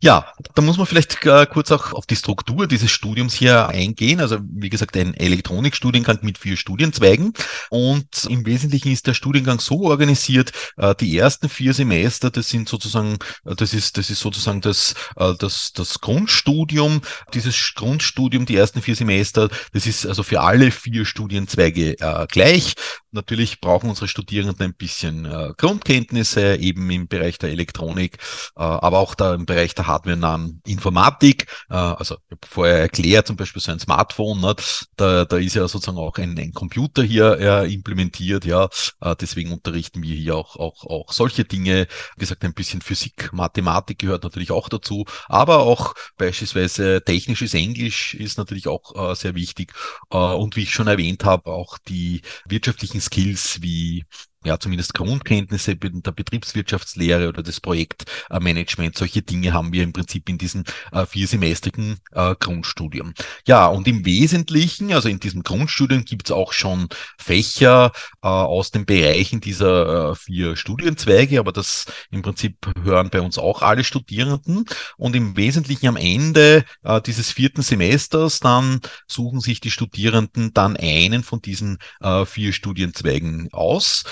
Ja, 0.00 0.26
da 0.54 0.62
muss 0.62 0.76
man 0.76 0.86
vielleicht 0.86 1.24
äh, 1.24 1.46
kurz 1.46 1.70
auch 1.70 1.92
auf 1.92 2.06
die 2.06 2.16
Struktur 2.16 2.66
dieses 2.66 2.90
Studiums 2.90 3.34
hier 3.34 3.68
eingehen. 3.68 4.20
Also 4.20 4.38
wie 4.42 4.70
gesagt, 4.70 4.96
ein 4.96 5.14
Elektronikstudiengang 5.14 6.18
mit 6.22 6.38
vier 6.38 6.56
Studienzweigen. 6.56 7.32
Und 7.70 8.24
im 8.28 8.44
Wesentlichen 8.44 8.92
ist 8.92 9.06
der 9.06 9.14
Studiengang 9.14 9.60
so 9.60 9.82
organisiert, 9.82 10.52
äh, 10.76 10.94
die 10.94 11.16
ersten 11.16 11.48
vier 11.48 11.74
Semester, 11.74 12.30
das 12.30 12.48
sind 12.48 12.68
sozusagen, 12.68 13.18
äh, 13.44 13.54
das 13.54 13.74
ist, 13.74 13.96
das 13.98 14.10
ist 14.10 14.20
sozusagen 14.20 14.60
das, 14.60 14.94
äh, 15.16 15.34
das, 15.38 15.72
das 15.72 16.00
Grundstudium. 16.00 17.02
Dieses 17.34 17.72
Grundstudium, 17.74 18.46
die 18.46 18.56
ersten 18.56 18.82
vier 18.82 18.96
Semester, 18.96 19.48
das 19.72 19.86
ist 19.86 20.06
also 20.06 20.22
für 20.22 20.40
alle 20.40 20.70
vier 20.70 21.04
Studienzweige 21.04 21.98
äh, 22.00 22.26
gleich. 22.26 22.74
Natürlich 23.14 23.60
brauchen 23.60 23.90
unsere 23.90 24.08
Studierenden 24.08 24.68
ein 24.68 24.74
bisschen 24.74 25.26
äh, 25.26 25.52
Grundkenntnisse 25.58 26.56
eben 26.56 26.90
im 26.90 27.08
Bereich 27.08 27.38
der 27.38 27.50
Elektronik, 27.50 28.16
äh, 28.56 28.62
aber 28.62 29.00
auch 29.00 29.14
da 29.14 29.34
im 29.34 29.44
Bereich 29.44 29.74
der 29.74 29.86
hardwarenahen 29.86 30.62
Informatik. 30.66 31.46
Äh, 31.68 31.74
also 31.74 32.14
ich 32.14 32.30
habe 32.30 32.46
vorher 32.48 32.78
erklärt, 32.78 33.26
zum 33.26 33.36
Beispiel 33.36 33.60
so 33.60 33.70
ein 33.70 33.78
Smartphone, 33.78 34.40
ne, 34.40 34.56
da, 34.96 35.26
da 35.26 35.36
ist 35.36 35.54
ja 35.54 35.68
sozusagen 35.68 35.98
auch 35.98 36.16
ein, 36.16 36.38
ein 36.38 36.54
Computer 36.54 37.02
hier 37.02 37.38
äh, 37.38 37.70
implementiert. 37.70 38.46
Ja, 38.46 38.70
äh, 39.02 39.14
deswegen 39.20 39.52
unterrichten 39.52 40.02
wir 40.02 40.14
hier 40.14 40.34
auch, 40.34 40.56
auch, 40.56 40.86
auch 40.86 41.12
solche 41.12 41.44
Dinge. 41.44 41.88
Wie 42.16 42.20
gesagt, 42.20 42.42
ein 42.44 42.54
bisschen 42.54 42.80
Physik, 42.80 43.30
Mathematik 43.34 43.98
gehört 43.98 44.24
natürlich 44.24 44.52
auch 44.52 44.70
dazu, 44.70 45.04
aber 45.26 45.58
auch 45.58 45.94
beispielsweise 46.16 47.02
technisches 47.04 47.52
Englisch 47.52 48.14
ist 48.14 48.38
natürlich 48.38 48.68
auch 48.68 49.10
äh, 49.10 49.14
sehr 49.14 49.34
wichtig. 49.34 49.74
Äh, 50.10 50.16
und 50.16 50.56
wie 50.56 50.62
ich 50.62 50.70
schon 50.70 50.86
erwähnt 50.86 51.26
habe, 51.26 51.50
auch 51.50 51.76
die 51.76 52.22
wirtschaftlichen 52.46 53.01
Skills 53.02 53.60
wie 53.62 54.04
ja, 54.44 54.58
zumindest 54.58 54.94
Grundkenntnisse 54.94 55.76
der 55.76 56.12
Betriebswirtschaftslehre 56.12 57.28
oder 57.28 57.42
des 57.42 57.60
Projektmanagements. 57.60 58.98
Solche 58.98 59.22
Dinge 59.22 59.52
haben 59.52 59.72
wir 59.72 59.82
im 59.82 59.92
Prinzip 59.92 60.28
in 60.28 60.38
diesem 60.38 60.64
äh, 60.92 61.06
viersemestrigen 61.06 61.98
äh, 62.12 62.34
Grundstudium. 62.38 63.14
Ja, 63.46 63.66
und 63.66 63.86
im 63.88 64.04
Wesentlichen, 64.04 64.92
also 64.92 65.08
in 65.08 65.20
diesem 65.20 65.42
Grundstudium 65.42 66.04
gibt 66.04 66.26
es 66.26 66.32
auch 66.32 66.52
schon 66.52 66.88
Fächer 67.18 67.92
äh, 68.22 68.28
aus 68.28 68.70
den 68.70 68.86
Bereichen 68.86 69.40
dieser 69.40 70.10
äh, 70.10 70.14
vier 70.14 70.56
Studienzweige, 70.56 71.38
aber 71.38 71.52
das 71.52 71.86
im 72.10 72.22
Prinzip 72.22 72.56
hören 72.82 73.10
bei 73.10 73.20
uns 73.20 73.38
auch 73.38 73.62
alle 73.62 73.84
Studierenden. 73.84 74.64
Und 74.96 75.16
im 75.16 75.36
Wesentlichen 75.36 75.88
am 75.88 75.96
Ende 75.96 76.64
äh, 76.82 77.00
dieses 77.00 77.30
vierten 77.30 77.62
Semesters, 77.62 78.40
dann 78.40 78.80
suchen 79.06 79.40
sich 79.40 79.60
die 79.60 79.70
Studierenden 79.70 80.52
dann 80.52 80.76
einen 80.76 81.22
von 81.22 81.40
diesen 81.40 81.78
äh, 82.00 82.24
vier 82.24 82.52
Studienzweigen 82.52 83.48
aus. 83.52 84.04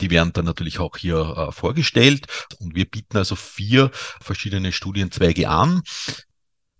Die 0.00 0.10
werden 0.10 0.32
dann 0.32 0.44
natürlich 0.44 0.78
auch 0.78 0.96
hier 0.96 1.18
äh, 1.18 1.52
vorgestellt. 1.52 2.26
Und 2.58 2.74
wir 2.74 2.84
bieten 2.84 3.16
also 3.16 3.36
vier 3.36 3.90
verschiedene 4.20 4.72
Studienzweige 4.72 5.48
an. 5.48 5.82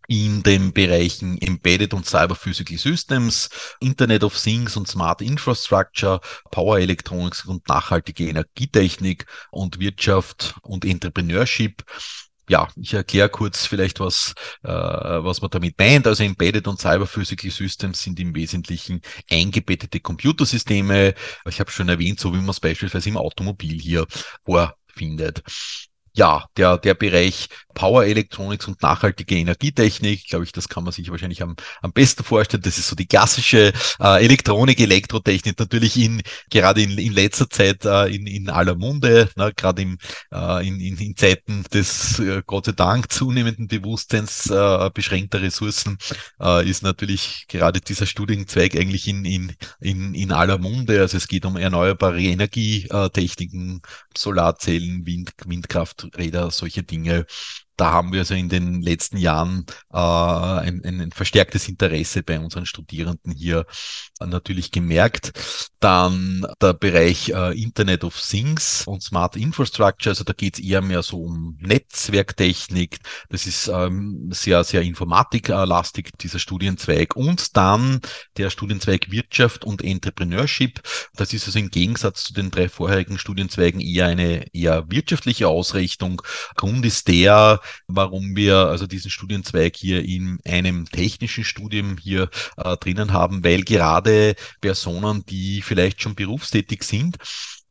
In 0.08 0.44
den 0.44 0.72
Bereichen 0.72 1.36
Embedded 1.42 1.92
und 1.92 2.06
Cyber 2.06 2.36
Physical 2.36 2.78
Systems, 2.78 3.48
Internet 3.80 4.22
of 4.22 4.40
Things 4.40 4.76
und 4.76 4.86
Smart 4.86 5.20
Infrastructure, 5.20 6.20
Power 6.52 6.78
Electronics 6.78 7.44
und 7.44 7.68
nachhaltige 7.68 8.28
Energietechnik 8.28 9.26
und 9.50 9.80
Wirtschaft 9.80 10.54
und 10.62 10.84
Entrepreneurship 10.84 11.82
ja, 12.48 12.68
ich 12.76 12.94
erkläre 12.94 13.28
kurz 13.28 13.66
vielleicht, 13.66 14.00
was, 14.00 14.34
äh, 14.62 14.68
was 14.68 15.40
man 15.40 15.50
damit 15.50 15.78
meint. 15.78 16.06
Also 16.06 16.22
Embedded 16.22 16.68
und 16.68 16.80
Cyber 16.80 17.06
Physical 17.06 17.50
Systems 17.50 18.02
sind 18.02 18.20
im 18.20 18.34
Wesentlichen 18.34 19.00
eingebettete 19.30 20.00
Computersysteme. 20.00 21.14
Ich 21.48 21.60
habe 21.60 21.70
schon 21.70 21.88
erwähnt, 21.88 22.20
so 22.20 22.32
wie 22.32 22.38
man 22.38 22.50
es 22.50 22.60
beispielsweise 22.60 23.08
im 23.08 23.16
Automobil 23.16 23.80
hier 23.80 24.06
vorfindet 24.44 25.42
ja, 26.16 26.46
der, 26.56 26.78
der 26.78 26.94
Bereich 26.94 27.48
Power 27.76 28.06
Electronics 28.06 28.66
und 28.66 28.82
nachhaltige 28.82 29.36
Energietechnik, 29.36 30.26
glaube 30.28 30.46
ich, 30.46 30.52
das 30.52 30.68
kann 30.68 30.82
man 30.82 30.94
sich 30.94 31.10
wahrscheinlich 31.10 31.42
am, 31.42 31.56
am 31.82 31.92
besten 31.92 32.24
vorstellen. 32.24 32.62
Das 32.62 32.78
ist 32.78 32.88
so 32.88 32.96
die 32.96 33.06
klassische 33.06 33.72
äh, 34.00 34.24
Elektronik, 34.24 34.80
Elektrotechnik, 34.80 35.58
natürlich 35.58 35.96
in, 35.98 36.22
gerade 36.50 36.82
in, 36.82 36.96
in 36.96 37.12
letzter 37.12 37.50
Zeit 37.50 37.84
äh, 37.84 38.06
in, 38.06 38.26
in 38.26 38.48
aller 38.48 38.74
Munde, 38.76 39.28
ne, 39.36 39.52
gerade 39.54 39.82
im, 39.82 39.98
äh, 40.32 40.66
in, 40.66 40.80
in, 40.80 40.96
in 40.96 41.16
Zeiten 41.16 41.64
des, 41.72 42.18
äh, 42.18 42.42
Gott 42.46 42.64
sei 42.64 42.72
Dank, 42.72 43.12
zunehmenden 43.12 43.68
Bewusstseins 43.68 44.48
äh, 44.48 44.90
beschränkter 44.94 45.42
Ressourcen, 45.42 45.98
äh, 46.40 46.66
ist 46.68 46.82
natürlich 46.82 47.44
gerade 47.46 47.82
dieser 47.82 48.06
Studienzweig 48.06 48.74
eigentlich 48.74 49.06
in, 49.06 49.26
in, 49.26 49.52
in, 49.80 50.14
in 50.14 50.32
aller 50.32 50.56
Munde. 50.56 50.98
Also 51.02 51.18
es 51.18 51.28
geht 51.28 51.44
um 51.44 51.58
erneuerbare 51.58 52.22
Energietechniken, 52.22 53.82
Solarzellen, 54.16 55.04
Wind, 55.04 55.32
Windkraft, 55.44 56.05
Räder, 56.14 56.50
solche 56.50 56.82
Dinge 56.82 57.26
da 57.76 57.92
haben 57.92 58.12
wir 58.12 58.20
also 58.20 58.34
in 58.34 58.48
den 58.48 58.80
letzten 58.80 59.18
Jahren 59.18 59.66
äh, 59.92 59.96
ein, 59.98 60.82
ein 60.84 61.12
verstärktes 61.12 61.68
Interesse 61.68 62.22
bei 62.22 62.38
unseren 62.40 62.66
Studierenden 62.66 63.32
hier 63.32 63.66
äh, 64.20 64.26
natürlich 64.26 64.70
gemerkt. 64.70 65.32
Dann 65.80 66.46
der 66.60 66.72
Bereich 66.72 67.28
äh, 67.28 67.60
Internet 67.60 68.02
of 68.02 68.20
Things 68.20 68.86
und 68.86 69.02
Smart 69.02 69.36
Infrastructure, 69.36 70.12
also 70.12 70.24
da 70.24 70.32
geht 70.32 70.58
es 70.58 70.64
eher 70.64 70.80
mehr 70.80 71.02
so 71.02 71.22
um 71.22 71.58
Netzwerktechnik. 71.60 72.98
Das 73.28 73.46
ist 73.46 73.68
ähm, 73.68 74.30
sehr, 74.32 74.64
sehr 74.64 74.82
informatiklastig, 74.82 76.10
dieser 76.20 76.38
Studienzweig. 76.38 77.14
Und 77.14 77.56
dann 77.56 78.00
der 78.36 78.50
Studienzweig 78.50 79.10
Wirtschaft 79.10 79.64
und 79.64 79.84
Entrepreneurship. 79.84 80.80
Das 81.14 81.32
ist 81.32 81.46
also 81.46 81.58
im 81.58 81.70
Gegensatz 81.70 82.24
zu 82.24 82.32
den 82.32 82.50
drei 82.50 82.68
vorherigen 82.68 83.18
Studienzweigen 83.18 83.80
eher 83.80 84.06
eine 84.06 84.46
eher 84.54 84.90
wirtschaftliche 84.90 85.48
Ausrichtung. 85.48 86.22
Grund 86.56 86.84
ist 86.86 87.08
der, 87.08 87.60
warum 87.86 88.36
wir 88.36 88.56
also 88.56 88.86
diesen 88.86 89.10
Studienzweig 89.10 89.76
hier 89.76 90.04
in 90.04 90.38
einem 90.44 90.86
technischen 90.86 91.44
Studium 91.44 91.96
hier 91.98 92.28
äh, 92.56 92.76
drinnen 92.76 93.12
haben, 93.12 93.44
weil 93.44 93.62
gerade 93.62 94.34
Personen, 94.60 95.24
die 95.26 95.62
vielleicht 95.62 96.02
schon 96.02 96.14
berufstätig 96.14 96.82
sind, 96.82 97.16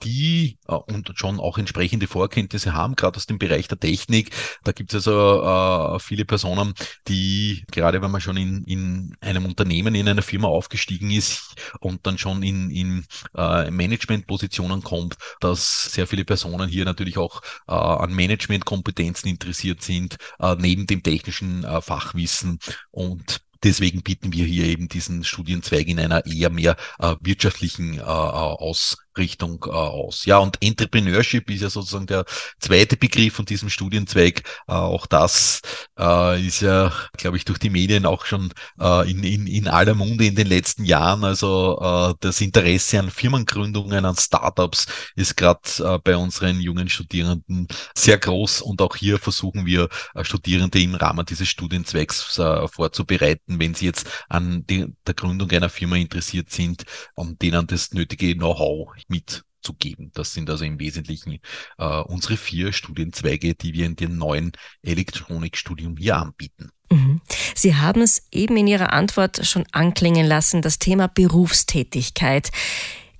die 0.04 0.58
äh, 0.68 0.74
und 0.74 1.12
schon 1.16 1.40
auch 1.40 1.58
entsprechende 1.58 2.08
Vorkenntnisse 2.08 2.74
haben, 2.74 2.96
gerade 2.96 3.18
aus 3.18 3.25
dem 3.25 3.40
Bereich 3.40 3.68
der 3.68 3.80
Technik. 3.80 4.32
Da 4.64 4.72
gibt 4.72 4.94
es 4.94 5.08
also 5.08 5.96
äh, 5.96 6.00
viele 6.00 6.25
Personen, 6.25 6.74
die, 7.08 7.64
gerade 7.72 8.02
wenn 8.02 8.12
man 8.12 8.22
schon 8.22 8.38
in, 8.38 8.64
in 8.66 9.16
einem 9.22 9.46
Unternehmen, 9.46 9.96
in 9.96 10.08
einer 10.08 10.22
Firma 10.22 10.48
aufgestiegen 10.48 11.12
ist 11.12 11.56
und 11.80 12.06
dann 12.06 12.18
schon 12.18 12.44
in, 12.44 12.70
in 12.70 13.06
äh, 13.36 13.72
Managementpositionen 13.72 14.84
kommt, 14.84 15.18
dass 15.40 15.84
sehr 15.92 16.08
viele 16.08 16.25
Personen 16.25 16.70
hier 16.70 16.86
natürlich 16.86 17.18
auch 17.18 17.42
äh, 17.68 17.74
an 17.74 18.14
Managementkompetenzen 18.14 19.30
interessiert 19.30 19.82
sind, 19.82 20.18
äh, 20.40 20.56
neben 20.58 20.88
dem 20.88 21.04
technischen 21.04 21.64
äh, 21.64 21.82
Fachwissen. 21.82 22.60
Und 22.92 23.42
Deswegen 23.64 24.04
bieten 24.04 24.32
wir 24.32 24.46
hier 24.46 24.66
eben 24.66 24.90
diesen 24.90 25.24
Studienzweig 25.24 25.88
in 25.88 26.00
einer 26.00 26.24
eher 26.28 26.52
mehr 26.52 26.75
äh, 27.00 27.16
wirtschaftlichen 27.22 27.98
äh, 27.98 28.04
Aus, 28.04 28.98
Richtung 29.17 29.65
äh, 29.67 29.72
aus. 29.72 30.25
Ja, 30.25 30.38
und 30.38 30.57
Entrepreneurship 30.62 31.50
ist 31.50 31.62
ja 31.62 31.69
sozusagen 31.69 32.07
der 32.07 32.25
zweite 32.60 32.98
Begriff 32.98 33.34
von 33.36 33.45
diesem 33.45 33.69
Studienzweig. 33.69 34.43
Äh, 34.67 34.74
auch 34.74 35.05
das 35.05 35.62
äh, 36.00 36.45
ist 36.45 36.62
ja, 36.62 36.91
glaube 37.17 37.38
ich, 37.38 37.45
durch 37.45 37.60
die 37.60 37.69
Medien 37.69 38.05
auch 38.05 38.25
schon 38.25 38.51
äh, 38.79 39.10
in, 39.10 39.24
in, 39.24 39.48
in 39.48 39.67
aller 39.67 39.95
Munde 39.95 40.25
in 40.25 40.36
den 40.36 40.48
letzten 40.48 40.86
Jahren. 40.86 41.24
Also 41.24 41.79
äh, 41.81 42.13
das 42.19 42.41
Interesse 42.41 43.00
an 43.00 43.12
Firmengründungen, 43.12 44.05
an 44.05 44.15
Startups 44.15 44.88
ist 45.15 45.38
gerade 45.38 45.62
äh, 45.79 46.00
bei 46.03 46.17
unseren 46.17 46.60
jungen 46.60 46.89
Studierenden 46.89 47.67
sehr 47.95 48.17
groß. 48.17 48.62
Und 48.62 48.81
auch 48.81 48.95
hier 48.95 49.19
versuchen 49.19 49.65
wir 49.65 49.89
äh, 50.13 50.24
Studierende 50.24 50.81
im 50.81 50.95
Rahmen 50.95 51.25
dieses 51.25 51.48
Studienzweigs 51.48 52.38
äh, 52.39 52.67
vorzubereiten, 52.67 53.60
wenn 53.60 53.74
sie 53.74 53.86
jetzt 53.86 54.07
an 54.29 54.65
die, 54.67 54.88
der 55.05 55.13
Gründung 55.13 55.50
einer 55.51 55.69
Firma 55.69 55.95
interessiert 55.95 56.51
sind, 56.51 56.84
um 57.15 57.38
denen 57.38 57.67
das 57.67 57.93
nötige 57.93 58.36
Know-how 58.36 58.93
mitzugeben. 59.08 60.12
Das 60.14 60.34
sind 60.34 60.50
also 60.50 60.66
im 60.66 60.80
Wesentlichen 60.80 61.40
äh, 61.78 62.02
unsere 62.02 62.38
vier 62.38 62.74
Studienzweige, 62.74 63.56
die 63.56 63.74
wir 63.74 63.86
in 63.86 63.96
dem 63.96 64.18
neuen 64.18 64.52
Elektronikstudium 64.84 65.98
hier 65.98 66.18
anbieten. 66.18 66.70
Mhm. 66.92 67.22
Sie 67.56 67.76
haben 67.76 68.02
es 68.02 68.28
eben 68.32 68.58
in 68.58 68.68
Ihrer 68.68 68.94
Antwort 68.94 69.46
schon 69.46 69.66
anklingen 69.72 70.26
lassen, 70.26 70.62
das 70.62 70.80
Thema 70.80 71.08
Berufstätigkeit. 71.08 72.52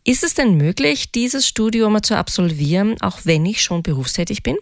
Ist 0.04 0.24
es 0.24 0.36
denn 0.36 0.56
möglich, 0.56 1.12
dieses 1.12 1.48
Studium 1.48 2.02
zu 2.04 2.16
absolvieren, 2.16 3.02
auch 3.02 3.22
wenn 3.24 3.46
ich 3.46 3.64
schon 3.64 3.82
berufstätig 3.82 4.44
bin? 4.44 4.58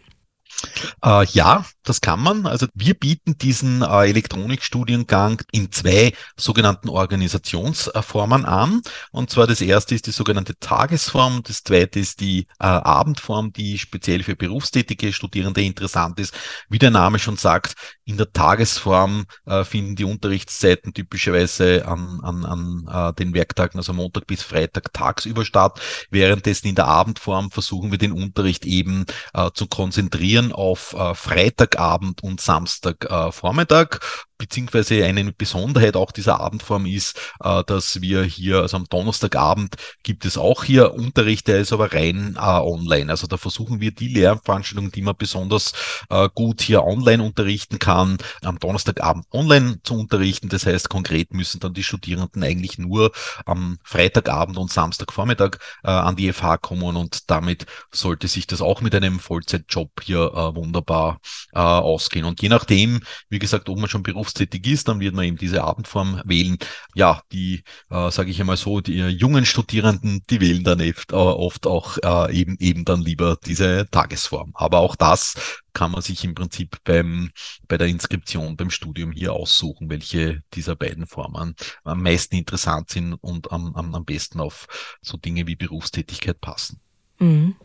Äh, 1.03 1.25
ja, 1.31 1.65
das 1.83 2.01
kann 2.01 2.21
man. 2.21 2.45
Also 2.45 2.67
wir 2.73 2.93
bieten 2.93 3.37
diesen 3.37 3.81
äh, 3.81 4.09
Elektronikstudiengang 4.09 5.41
in 5.51 5.71
zwei 5.71 6.13
sogenannten 6.37 6.89
Organisationsformen 6.89 8.45
an. 8.45 8.81
Und 9.11 9.29
zwar 9.29 9.47
das 9.47 9.61
erste 9.61 9.95
ist 9.95 10.07
die 10.07 10.11
sogenannte 10.11 10.57
Tagesform, 10.59 11.41
das 11.43 11.63
zweite 11.63 11.99
ist 11.99 12.21
die 12.21 12.47
äh, 12.59 12.65
Abendform, 12.65 13.51
die 13.53 13.77
speziell 13.77 14.23
für 14.23 14.35
berufstätige 14.35 15.13
Studierende 15.13 15.61
interessant 15.61 16.19
ist. 16.19 16.33
Wie 16.69 16.79
der 16.79 16.91
Name 16.91 17.19
schon 17.19 17.37
sagt, 17.37 17.75
in 18.05 18.17
der 18.17 18.31
Tagesform 18.31 19.25
äh, 19.45 19.63
finden 19.63 19.95
die 19.95 20.05
Unterrichtszeiten 20.05 20.93
typischerweise 20.93 21.85
an, 21.85 22.19
an, 22.21 22.45
an 22.45 23.11
äh, 23.11 23.13
den 23.13 23.33
Werktagen, 23.33 23.77
also 23.77 23.93
Montag 23.93 24.27
bis 24.27 24.41
Freitag 24.41 24.93
tagsüber 24.93 25.45
statt. 25.45 25.79
Währenddessen 26.09 26.67
in 26.67 26.75
der 26.75 26.87
Abendform 26.87 27.51
versuchen 27.51 27.91
wir 27.91 27.97
den 27.97 28.11
Unterricht 28.11 28.65
eben 28.65 29.05
äh, 29.33 29.51
zu 29.53 29.67
konzentrieren 29.67 30.51
auf 30.51 30.93
äh, 30.93 31.13
Freitag 31.15 31.72
Donnerstagabend 31.73 32.23
und 32.23 32.41
Samstagvormittag 32.41 33.99
beziehungsweise 34.43 35.05
eine 35.05 35.31
Besonderheit 35.31 35.95
auch 35.95 36.11
dieser 36.11 36.41
Abendform 36.41 36.85
ist, 36.85 37.17
äh, 37.41 37.63
dass 37.63 38.01
wir 38.01 38.23
hier, 38.23 38.59
also 38.59 38.75
am 38.75 38.83
Donnerstagabend 38.89 39.77
gibt 40.03 40.25
es 40.25 40.37
auch 40.37 40.65
hier 40.65 40.93
Unterricht, 40.93 41.47
der 41.47 41.59
ist 41.59 41.71
aber 41.71 41.93
rein 41.93 42.35
äh, 42.37 42.41
online. 42.41 43.09
Also 43.09 43.25
da 43.25 43.37
versuchen 43.37 43.79
wir 43.79 43.91
die 43.91 44.09
Lehrveranstaltungen, 44.09 44.91
die 44.91 45.01
man 45.01 45.15
besonders 45.17 45.71
äh, 46.09 46.27
gut 46.33 46.61
hier 46.61 46.83
online 46.83 47.23
unterrichten 47.23 47.79
kann, 47.79 48.17
am 48.41 48.59
Donnerstagabend 48.59 49.25
online 49.31 49.79
zu 49.83 49.93
unterrichten. 49.93 50.49
Das 50.49 50.65
heißt, 50.65 50.89
konkret 50.89 51.33
müssen 51.33 51.61
dann 51.61 51.73
die 51.73 51.83
Studierenden 51.83 52.43
eigentlich 52.43 52.77
nur 52.77 53.13
am 53.45 53.77
Freitagabend 53.85 54.57
und 54.57 54.71
Samstagvormittag 54.71 55.57
äh, 55.85 55.89
an 55.89 56.17
die 56.17 56.33
FH 56.33 56.57
kommen 56.57 56.97
und 56.97 57.31
damit 57.31 57.65
sollte 57.91 58.27
sich 58.27 58.45
das 58.45 58.59
auch 58.59 58.81
mit 58.81 58.93
einem 58.93 59.21
Vollzeitjob 59.21 60.01
hier 60.03 60.33
äh, 60.33 60.53
wunderbar 60.53 61.21
äh, 61.53 61.59
ausgehen. 61.59 62.25
Und 62.25 62.41
je 62.41 62.49
nachdem, 62.49 62.99
wie 63.29 63.39
gesagt, 63.39 63.69
ob 63.69 63.79
man 63.79 63.89
schon 63.89 64.03
berufstätig 64.33 64.67
ist, 64.67 64.87
dann 64.87 64.99
wird 64.99 65.15
man 65.15 65.25
eben 65.25 65.37
diese 65.37 65.63
Abendform 65.63 66.21
wählen. 66.25 66.57
Ja, 66.95 67.21
die, 67.31 67.63
äh, 67.89 68.11
sage 68.11 68.31
ich 68.31 68.39
einmal 68.39 68.57
so, 68.57 68.81
die 68.81 68.99
äh, 68.99 69.07
jungen 69.07 69.45
Studierenden, 69.45 70.23
die 70.29 70.41
wählen 70.41 70.63
dann 70.63 70.81
oft, 70.81 71.11
äh, 71.11 71.15
oft 71.15 71.67
auch 71.67 71.97
äh, 72.03 72.33
eben, 72.35 72.57
eben 72.59 72.85
dann 72.85 73.01
lieber 73.01 73.37
diese 73.45 73.87
Tagesform. 73.91 74.51
Aber 74.55 74.79
auch 74.79 74.95
das 74.95 75.61
kann 75.73 75.91
man 75.91 76.01
sich 76.01 76.23
im 76.23 76.35
Prinzip 76.35 76.77
beim, 76.83 77.31
bei 77.67 77.77
der 77.77 77.87
Inskription, 77.87 78.55
beim 78.57 78.69
Studium 78.69 79.11
hier 79.11 79.33
aussuchen, 79.33 79.89
welche 79.89 80.41
dieser 80.53 80.75
beiden 80.75 81.07
Formen 81.07 81.55
am 81.83 82.01
meisten 82.01 82.35
interessant 82.35 82.89
sind 82.89 83.13
und 83.13 83.51
am, 83.51 83.75
am, 83.75 83.93
am 83.95 84.05
besten 84.05 84.39
auf 84.39 84.67
so 85.01 85.17
Dinge 85.17 85.47
wie 85.47 85.55
Berufstätigkeit 85.55 86.39
passen. 86.41 86.82
Mhm. 87.23 87.55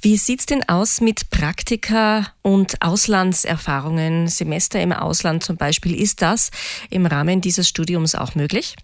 Wie 0.00 0.16
sieht's 0.16 0.46
denn 0.46 0.66
aus 0.68 1.00
mit 1.00 1.30
Praktika 1.30 2.28
und 2.42 2.80
Auslandserfahrungen, 2.80 4.28
Semester 4.28 4.80
im 4.80 4.92
Ausland 4.92 5.42
zum 5.42 5.56
Beispiel? 5.56 6.00
Ist 6.00 6.22
das 6.22 6.50
im 6.88 7.04
Rahmen 7.04 7.40
dieses 7.40 7.68
Studiums 7.68 8.14
auch 8.14 8.34
möglich? 8.34 8.76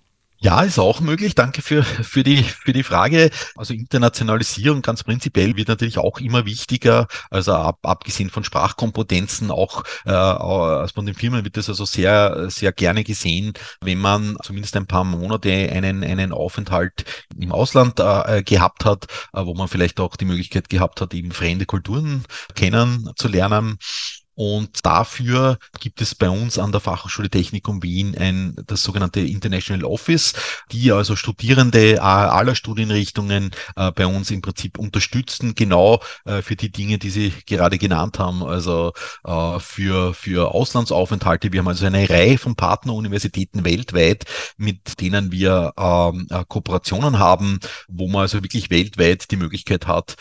Ja, 0.44 0.60
ist 0.60 0.78
auch 0.78 1.00
möglich. 1.00 1.34
Danke 1.34 1.62
für, 1.62 1.82
für, 1.82 2.22
die, 2.22 2.42
für 2.42 2.74
die 2.74 2.82
Frage. 2.82 3.30
Also 3.56 3.72
Internationalisierung 3.72 4.82
ganz 4.82 5.02
prinzipiell 5.02 5.56
wird 5.56 5.68
natürlich 5.68 5.96
auch 5.96 6.18
immer 6.18 6.44
wichtiger. 6.44 7.08
Also 7.30 7.54
ab, 7.54 7.78
abgesehen 7.82 8.28
von 8.28 8.44
Sprachkompetenzen, 8.44 9.50
auch 9.50 9.84
äh, 10.04 10.86
von 10.88 11.06
den 11.06 11.14
Firmen 11.14 11.44
wird 11.44 11.56
das 11.56 11.70
also 11.70 11.86
sehr, 11.86 12.50
sehr 12.50 12.72
gerne 12.72 13.04
gesehen, 13.04 13.54
wenn 13.80 13.98
man 13.98 14.36
zumindest 14.42 14.76
ein 14.76 14.86
paar 14.86 15.04
Monate 15.04 15.50
einen, 15.50 16.04
einen 16.04 16.30
Aufenthalt 16.30 17.06
im 17.40 17.50
Ausland 17.50 17.98
äh, 18.00 18.42
gehabt 18.42 18.84
hat, 18.84 19.06
äh, 19.32 19.46
wo 19.46 19.54
man 19.54 19.68
vielleicht 19.68 19.98
auch 19.98 20.14
die 20.14 20.26
Möglichkeit 20.26 20.68
gehabt 20.68 21.00
hat, 21.00 21.14
eben 21.14 21.32
fremde 21.32 21.64
Kulturen 21.64 22.22
kennenzulernen. 22.54 23.78
Und 24.34 24.84
dafür 24.84 25.58
gibt 25.78 26.00
es 26.00 26.14
bei 26.14 26.28
uns 26.28 26.58
an 26.58 26.72
der 26.72 26.80
Fachhochschule 26.80 27.30
Technikum 27.30 27.82
Wien 27.82 28.16
ein, 28.18 28.56
das 28.66 28.82
sogenannte 28.82 29.20
International 29.20 29.84
Office, 29.84 30.34
die 30.72 30.90
also 30.90 31.14
Studierende 31.14 32.02
aller 32.02 32.54
Studienrichtungen 32.56 33.52
äh, 33.76 33.92
bei 33.92 34.06
uns 34.06 34.30
im 34.30 34.42
Prinzip 34.42 34.78
unterstützen, 34.78 35.54
genau 35.54 36.00
äh, 36.24 36.42
für 36.42 36.56
die 36.56 36.70
Dinge, 36.70 36.98
die 36.98 37.10
Sie 37.10 37.32
gerade 37.46 37.78
genannt 37.78 38.18
haben, 38.18 38.42
also 38.42 38.92
äh, 39.24 39.58
für, 39.60 40.14
für 40.14 40.52
Auslandsaufenthalte. 40.52 41.52
Wir 41.52 41.60
haben 41.60 41.68
also 41.68 41.86
eine 41.86 42.08
Reihe 42.08 42.38
von 42.38 42.56
Partneruniversitäten 42.56 43.64
weltweit, 43.64 44.24
mit 44.56 45.00
denen 45.00 45.30
wir 45.30 45.72
ähm, 45.76 46.26
Kooperationen 46.48 47.18
haben, 47.18 47.60
wo 47.88 48.08
man 48.08 48.22
also 48.22 48.42
wirklich 48.42 48.70
weltweit 48.70 49.30
die 49.30 49.36
Möglichkeit 49.36 49.86
hat, 49.86 50.16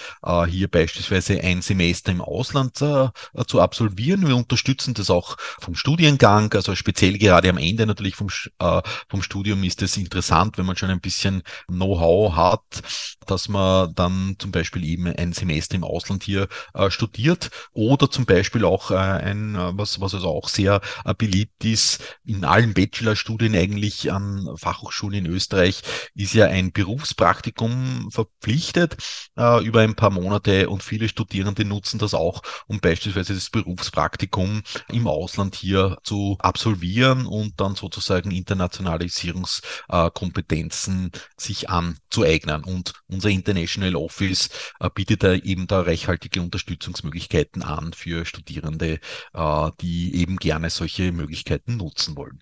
hier 0.48 0.68
beispielsweise 0.68 1.40
ein 1.42 1.62
Semester 1.62 2.12
im 2.12 2.22
Ausland 2.22 2.78
zu 2.78 3.62
absolvieren 3.62 4.03
probieren. 4.04 4.28
Wir 4.28 4.36
unterstützen 4.36 4.94
das 4.94 5.10
auch 5.10 5.38
vom 5.62 5.76
Studiengang, 5.76 6.54
also 6.54 6.76
speziell 6.76 7.18
gerade 7.18 7.50
am 7.50 7.58
Ende 7.58 7.86
natürlich 7.86 8.16
vom, 8.16 8.28
äh, 8.60 8.82
vom 9.10 9.22
Studium 9.22 9.64
ist 9.64 9.82
es 9.82 9.96
interessant, 9.96 10.58
wenn 10.58 10.66
man 10.66 10.76
schon 10.76 10.90
ein 10.90 11.00
bisschen 11.00 11.42
Know-how 11.68 12.36
hat, 12.36 12.82
dass 13.26 13.48
man 13.48 13.94
dann 13.96 14.36
zum 14.40 14.52
Beispiel 14.52 14.84
eben 14.84 15.08
ein 15.08 15.32
Semester 15.32 15.76
im 15.76 15.86
Ausland 15.86 16.24
hier 16.24 16.50
äh, 16.74 16.92
studiert 16.92 17.50
oder 17.72 18.12
zum 18.12 18.26
Beispiel 18.26 18.66
auch 18.66 18.92
äh, 18.92 18.96
ein, 18.96 19.56
äh, 19.56 19.72
was, 19.78 20.02
was 20.02 20.14
also 20.14 20.28
auch 20.28 20.50
sehr 20.50 20.82
äh, 21.06 21.14
beliebt 21.14 21.64
ist, 21.64 22.04
in 22.26 22.44
allen 22.44 22.74
Bachelorstudien 22.74 23.56
eigentlich 23.56 24.12
an 24.12 24.50
Fachhochschulen 24.58 25.26
in 25.26 25.32
Österreich 25.32 25.82
ist 26.14 26.34
ja 26.34 26.48
ein 26.48 26.74
Berufspraktikum 26.74 28.10
verpflichtet 28.12 28.98
äh, 29.38 29.64
über 29.64 29.80
ein 29.80 29.96
paar 29.96 30.10
Monate 30.10 30.70
und 30.70 30.84
viele 30.84 31.08
Studierende 31.08 31.64
nutzen 31.64 32.00
das 32.00 32.14
auch, 32.14 32.42
um 32.68 32.82
beispielsweise 32.82 33.34
das 33.34 33.50
Berufspraktikum 33.50 33.93
Praktikum 33.94 34.64
im 34.90 35.08
Ausland 35.08 35.56
hier 35.56 35.98
zu 36.04 36.36
absolvieren 36.40 37.26
und 37.28 37.62
dann 37.62 37.76
sozusagen 37.76 38.32
Internationalisierungskompetenzen 38.32 41.12
sich 41.38 41.70
anzueignen. 41.70 42.64
Und 42.64 42.94
unser 43.08 43.30
International 43.30 43.96
Office 43.96 44.50
äh, 44.80 44.90
bietet 44.94 45.24
da 45.24 45.34
eben 45.34 45.68
da 45.68 45.82
reichhaltige 45.82 46.42
Unterstützungsmöglichkeiten 46.42 47.62
an 47.62 47.94
für 47.94 48.26
Studierende, 48.26 49.00
äh, 49.34 49.72
die 49.80 50.16
eben 50.16 50.38
gerne 50.38 50.72
solche 50.72 51.12
Möglichkeiten 51.12 51.78
nutzen 51.78 52.18
wollen. 52.18 52.42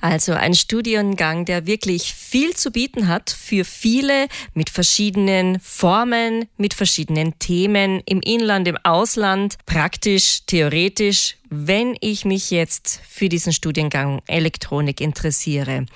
Also 0.00 0.32
ein 0.32 0.54
Studiengang, 0.54 1.44
der 1.46 1.66
wirklich 1.66 2.12
viel 2.12 2.54
zu 2.54 2.70
bieten 2.70 3.08
hat 3.08 3.30
für 3.30 3.64
viele 3.64 4.28
mit 4.52 4.68
verschiedenen 4.68 5.60
Formen, 5.60 6.46
mit 6.58 6.74
verschiedenen 6.74 7.38
Themen 7.38 8.02
im 8.04 8.20
Inland, 8.20 8.68
im 8.68 8.76
Ausland, 8.82 9.56
praktisch, 9.64 10.40
theoretisch, 10.46 11.36
wenn 11.48 11.96
ich 12.00 12.24
mich 12.24 12.50
jetzt 12.50 13.00
für 13.08 13.28
diesen 13.28 13.52
Studiengang 13.52 14.20
Elektronik 14.26 15.00
interessiere. 15.00 15.86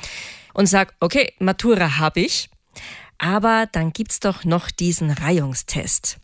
Und 0.55 0.67
sage, 0.67 0.93
okay, 1.01 1.33
Matura 1.39 1.99
habe 1.99 2.21
ich, 2.21 2.49
aber 3.19 3.69
dann 3.71 3.93
gibt 3.93 4.13
es 4.13 4.21
doch 4.21 4.45
noch 4.45 4.71
diesen 4.71 5.11
Reihungstest. 5.11 6.19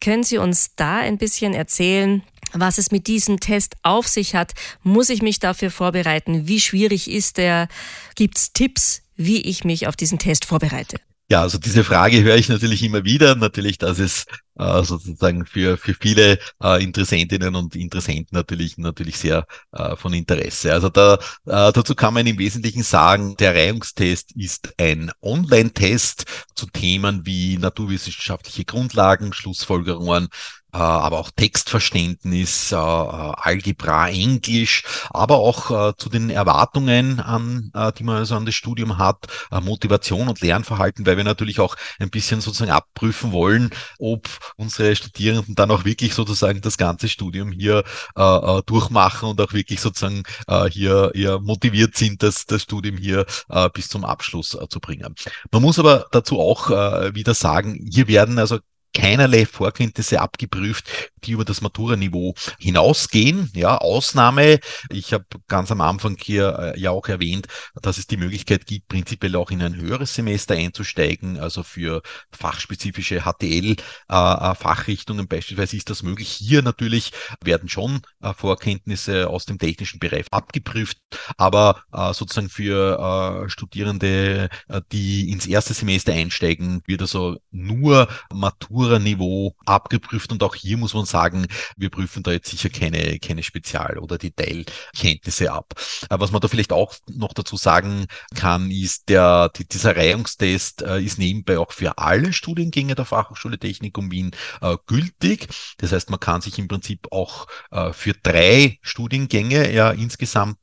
Können 0.00 0.24
Sie 0.24 0.38
uns 0.38 0.74
da 0.74 0.98
ein 0.98 1.18
bisschen 1.18 1.54
erzählen, 1.54 2.22
was 2.52 2.78
es 2.78 2.90
mit 2.90 3.06
diesem 3.06 3.40
Test 3.40 3.76
auf 3.82 4.08
sich 4.08 4.34
hat. 4.34 4.52
Muss 4.82 5.08
ich 5.08 5.22
mich 5.22 5.38
dafür 5.38 5.70
vorbereiten? 5.70 6.48
Wie 6.48 6.60
schwierig 6.60 7.10
ist 7.10 7.38
der? 7.38 7.68
Gibt 8.16 8.38
es 8.38 8.52
Tipps, 8.52 9.02
wie 9.16 9.40
ich 9.40 9.64
mich 9.64 9.86
auf 9.86 9.96
diesen 9.96 10.18
Test 10.18 10.44
vorbereite? 10.44 11.00
Ja, 11.32 11.40
also 11.40 11.56
diese 11.56 11.82
Frage 11.82 12.22
höre 12.22 12.36
ich 12.36 12.50
natürlich 12.50 12.82
immer 12.82 13.04
wieder. 13.04 13.34
Natürlich, 13.36 13.78
dass 13.78 13.98
es 13.98 14.26
äh, 14.58 14.82
sozusagen 14.82 15.46
für, 15.46 15.78
für 15.78 15.94
viele 15.94 16.38
äh, 16.62 16.84
Interessentinnen 16.84 17.56
und 17.56 17.74
Interessenten 17.74 18.36
natürlich, 18.36 18.76
natürlich 18.76 19.16
sehr 19.16 19.46
äh, 19.72 19.96
von 19.96 20.12
Interesse. 20.12 20.74
Also 20.74 20.90
da, 20.90 21.14
äh, 21.46 21.72
dazu 21.72 21.94
kann 21.94 22.12
man 22.12 22.26
im 22.26 22.36
Wesentlichen 22.36 22.82
sagen, 22.82 23.34
der 23.38 23.54
Reihungstest 23.54 24.32
ist 24.36 24.74
ein 24.76 25.10
Online-Test 25.22 26.26
zu 26.54 26.66
Themen 26.66 27.24
wie 27.24 27.56
naturwissenschaftliche 27.56 28.66
Grundlagen, 28.66 29.32
Schlussfolgerungen, 29.32 30.28
aber 30.78 31.18
auch 31.18 31.30
Textverständnis, 31.30 32.72
äh, 32.72 32.76
Algebra, 32.76 34.08
Englisch, 34.08 34.84
aber 35.10 35.36
auch 35.36 35.94
zu 35.96 36.08
den 36.08 36.30
Erwartungen 36.30 37.20
an, 37.20 37.72
die 37.98 38.04
man 38.04 38.16
also 38.16 38.36
an 38.36 38.46
das 38.46 38.54
Studium 38.54 38.98
hat, 38.98 39.26
Motivation 39.50 40.28
und 40.28 40.40
Lernverhalten, 40.40 41.06
weil 41.06 41.16
wir 41.16 41.24
natürlich 41.24 41.60
auch 41.60 41.76
ein 41.98 42.10
bisschen 42.10 42.40
sozusagen 42.40 42.70
abprüfen 42.70 43.32
wollen, 43.32 43.70
ob 43.98 44.28
unsere 44.56 44.94
Studierenden 44.96 45.54
dann 45.54 45.70
auch 45.70 45.84
wirklich 45.84 46.14
sozusagen 46.14 46.60
das 46.60 46.76
ganze 46.76 47.08
Studium 47.08 47.52
hier 47.52 47.84
äh, 48.16 48.62
durchmachen 48.66 49.28
und 49.28 49.40
auch 49.40 49.52
wirklich 49.52 49.80
sozusagen 49.80 50.22
äh, 50.46 50.68
hier, 50.68 51.10
hier 51.14 51.38
motiviert 51.40 51.96
sind, 51.96 52.22
das, 52.22 52.46
das 52.46 52.62
Studium 52.62 52.96
hier 52.96 53.26
äh, 53.48 53.68
bis 53.70 53.88
zum 53.88 54.04
Abschluss 54.04 54.54
äh, 54.54 54.68
zu 54.68 54.80
bringen. 54.80 55.14
Man 55.50 55.62
muss 55.62 55.78
aber 55.78 56.06
dazu 56.12 56.40
auch 56.40 56.70
äh, 56.70 57.14
wieder 57.14 57.34
sagen, 57.34 57.88
hier 57.90 58.08
werden 58.08 58.38
also 58.38 58.58
keinerlei 58.92 59.46
Vorkenntnisse 59.46 60.20
abgeprüft, 60.20 61.10
die 61.24 61.32
über 61.32 61.44
das 61.44 61.60
Matura-Niveau 61.60 62.34
hinausgehen. 62.58 63.50
Ja, 63.54 63.78
Ausnahme, 63.78 64.60
ich 64.90 65.12
habe 65.12 65.24
ganz 65.48 65.70
am 65.70 65.80
Anfang 65.80 66.16
hier 66.20 66.74
äh, 66.74 66.80
ja 66.80 66.90
auch 66.90 67.08
erwähnt, 67.08 67.46
dass 67.80 67.98
es 67.98 68.06
die 68.06 68.16
Möglichkeit 68.16 68.66
gibt, 68.66 68.88
prinzipiell 68.88 69.36
auch 69.36 69.50
in 69.50 69.62
ein 69.62 69.76
höheres 69.76 70.14
Semester 70.14 70.54
einzusteigen, 70.54 71.38
also 71.38 71.62
für 71.62 72.02
fachspezifische 72.30 73.22
HTL-Fachrichtungen 73.22 75.20
äh, 75.20 75.24
äh 75.24 75.28
beispielsweise 75.28 75.76
ist 75.76 75.90
das 75.90 76.02
möglich. 76.02 76.28
Hier 76.28 76.62
natürlich 76.62 77.12
werden 77.42 77.68
schon 77.68 78.02
äh, 78.20 78.34
Vorkenntnisse 78.34 79.28
aus 79.28 79.46
dem 79.46 79.58
technischen 79.58 80.00
Bereich 80.00 80.26
abgeprüft, 80.30 80.98
aber 81.36 81.82
äh, 81.92 82.12
sozusagen 82.12 82.48
für 82.48 83.44
äh, 83.46 83.48
Studierende, 83.48 84.48
die 84.92 85.30
ins 85.30 85.46
erste 85.46 85.74
Semester 85.74 86.12
einsteigen, 86.12 86.82
wird 86.86 87.02
also 87.02 87.38
nur 87.50 88.08
Matura 88.32 88.81
Matura-Niveau 88.82 89.54
abgeprüft 89.64 90.32
und 90.32 90.42
auch 90.42 90.54
hier 90.54 90.76
muss 90.76 90.94
man 90.94 91.04
sagen, 91.04 91.46
wir 91.76 91.90
prüfen 91.90 92.22
da 92.22 92.32
jetzt 92.32 92.50
sicher 92.50 92.68
keine, 92.68 93.18
keine 93.18 93.42
Spezial- 93.42 93.98
oder 93.98 94.18
Detailkenntnisse 94.18 95.52
ab. 95.52 95.74
Äh, 96.10 96.16
was 96.18 96.32
man 96.32 96.40
da 96.40 96.48
vielleicht 96.48 96.72
auch 96.72 96.94
noch 97.08 97.32
dazu 97.32 97.56
sagen 97.56 98.06
kann, 98.34 98.70
ist 98.70 99.08
der, 99.08 99.50
die, 99.50 99.66
dieser 99.66 99.96
Reihungstest 99.96 100.82
äh, 100.82 101.00
ist 101.00 101.18
nebenbei 101.18 101.58
auch 101.58 101.72
für 101.72 101.98
alle 101.98 102.32
Studiengänge 102.32 102.94
der 102.94 103.04
Fachhochschule 103.04 103.58
Technikum 103.58 104.10
Wien 104.10 104.32
äh, 104.60 104.76
gültig. 104.86 105.48
Das 105.78 105.92
heißt, 105.92 106.10
man 106.10 106.20
kann 106.20 106.40
sich 106.40 106.58
im 106.58 106.68
Prinzip 106.68 107.06
auch 107.10 107.46
für 107.92 108.14
drei 108.14 108.78
Studiengänge 108.82 109.72
ja 109.72 109.90
insgesamt 109.90 110.58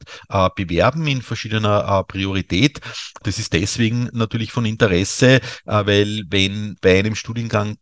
bewerben 0.55 1.05
in 1.07 1.21
verschiedener 1.21 2.03
Priorität. 2.03 2.79
Das 3.23 3.39
ist 3.39 3.53
deswegen 3.53 4.09
natürlich 4.13 4.51
von 4.51 4.65
Interesse, 4.65 5.39
weil 5.65 6.23
wenn 6.29 6.77
bei 6.81 6.99
einem 6.99 7.15
Studiengang 7.15 7.77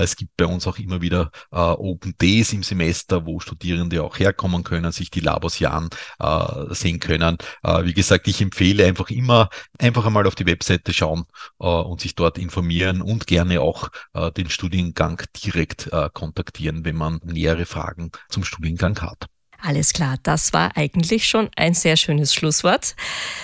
Es 0.00 0.16
gibt 0.16 0.36
bei 0.36 0.44
uns 0.44 0.66
auch 0.66 0.78
immer 0.78 1.00
wieder 1.00 1.30
Open 1.50 2.14
Days 2.20 2.52
im 2.52 2.62
Semester, 2.62 3.24
wo 3.26 3.40
Studierende 3.40 4.02
auch 4.02 4.18
herkommen 4.18 4.64
können, 4.64 4.92
sich 4.92 5.10
die 5.10 5.20
Labos 5.20 5.54
hier 5.54 5.72
ansehen 5.72 7.00
können. 7.00 7.38
Wie 7.82 7.94
gesagt, 7.94 8.28
ich 8.28 8.40
empfehle 8.40 8.84
einfach 8.84 9.10
immer 9.10 9.48
einfach 9.78 10.04
einmal 10.06 10.26
auf 10.26 10.34
die 10.34 10.46
Webseite 10.46 10.92
schauen 10.92 11.24
und 11.58 12.00
sich 12.00 12.14
dort 12.14 12.38
informieren 12.38 13.02
und 13.02 13.26
gerne 13.26 13.60
auch 13.60 13.88
den 14.36 14.50
Studiengang 14.50 15.22
direkt 15.44 15.88
äh, 15.92 16.08
kontaktieren, 16.12 16.84
wenn 16.84 16.96
man 16.96 17.20
nähere 17.24 17.66
Fragen 17.66 18.10
zum 18.28 18.44
Studiengang 18.44 19.00
hat. 19.00 19.26
Alles 19.60 19.92
klar, 19.92 20.16
das 20.22 20.52
war 20.52 20.76
eigentlich 20.76 21.26
schon 21.26 21.50
ein 21.56 21.74
sehr 21.74 21.96
schönes 21.96 22.32
Schlusswort. 22.32 22.94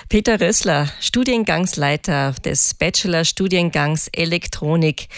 Peter 0.08 0.40
Rössler, 0.40 0.88
Studiengangsleiter 1.00 2.32
des 2.44 2.74
Bachelor-Studiengangs 2.74 4.08
Elektronik. 4.12 5.08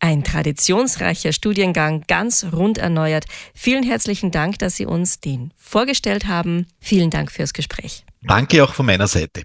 Ein 0.00 0.24
traditionsreicher 0.24 1.32
Studiengang, 1.32 2.04
ganz 2.08 2.46
rund 2.52 2.78
erneuert. 2.78 3.26
Vielen 3.54 3.84
herzlichen 3.84 4.32
Dank, 4.32 4.58
dass 4.58 4.74
Sie 4.74 4.86
uns 4.86 5.20
den 5.20 5.52
vorgestellt 5.56 6.26
haben. 6.26 6.66
Vielen 6.80 7.10
Dank 7.10 7.30
fürs 7.30 7.52
Gespräch. 7.52 8.04
Danke 8.22 8.64
auch 8.64 8.74
von 8.74 8.86
meiner 8.86 9.06
Seite. 9.06 9.44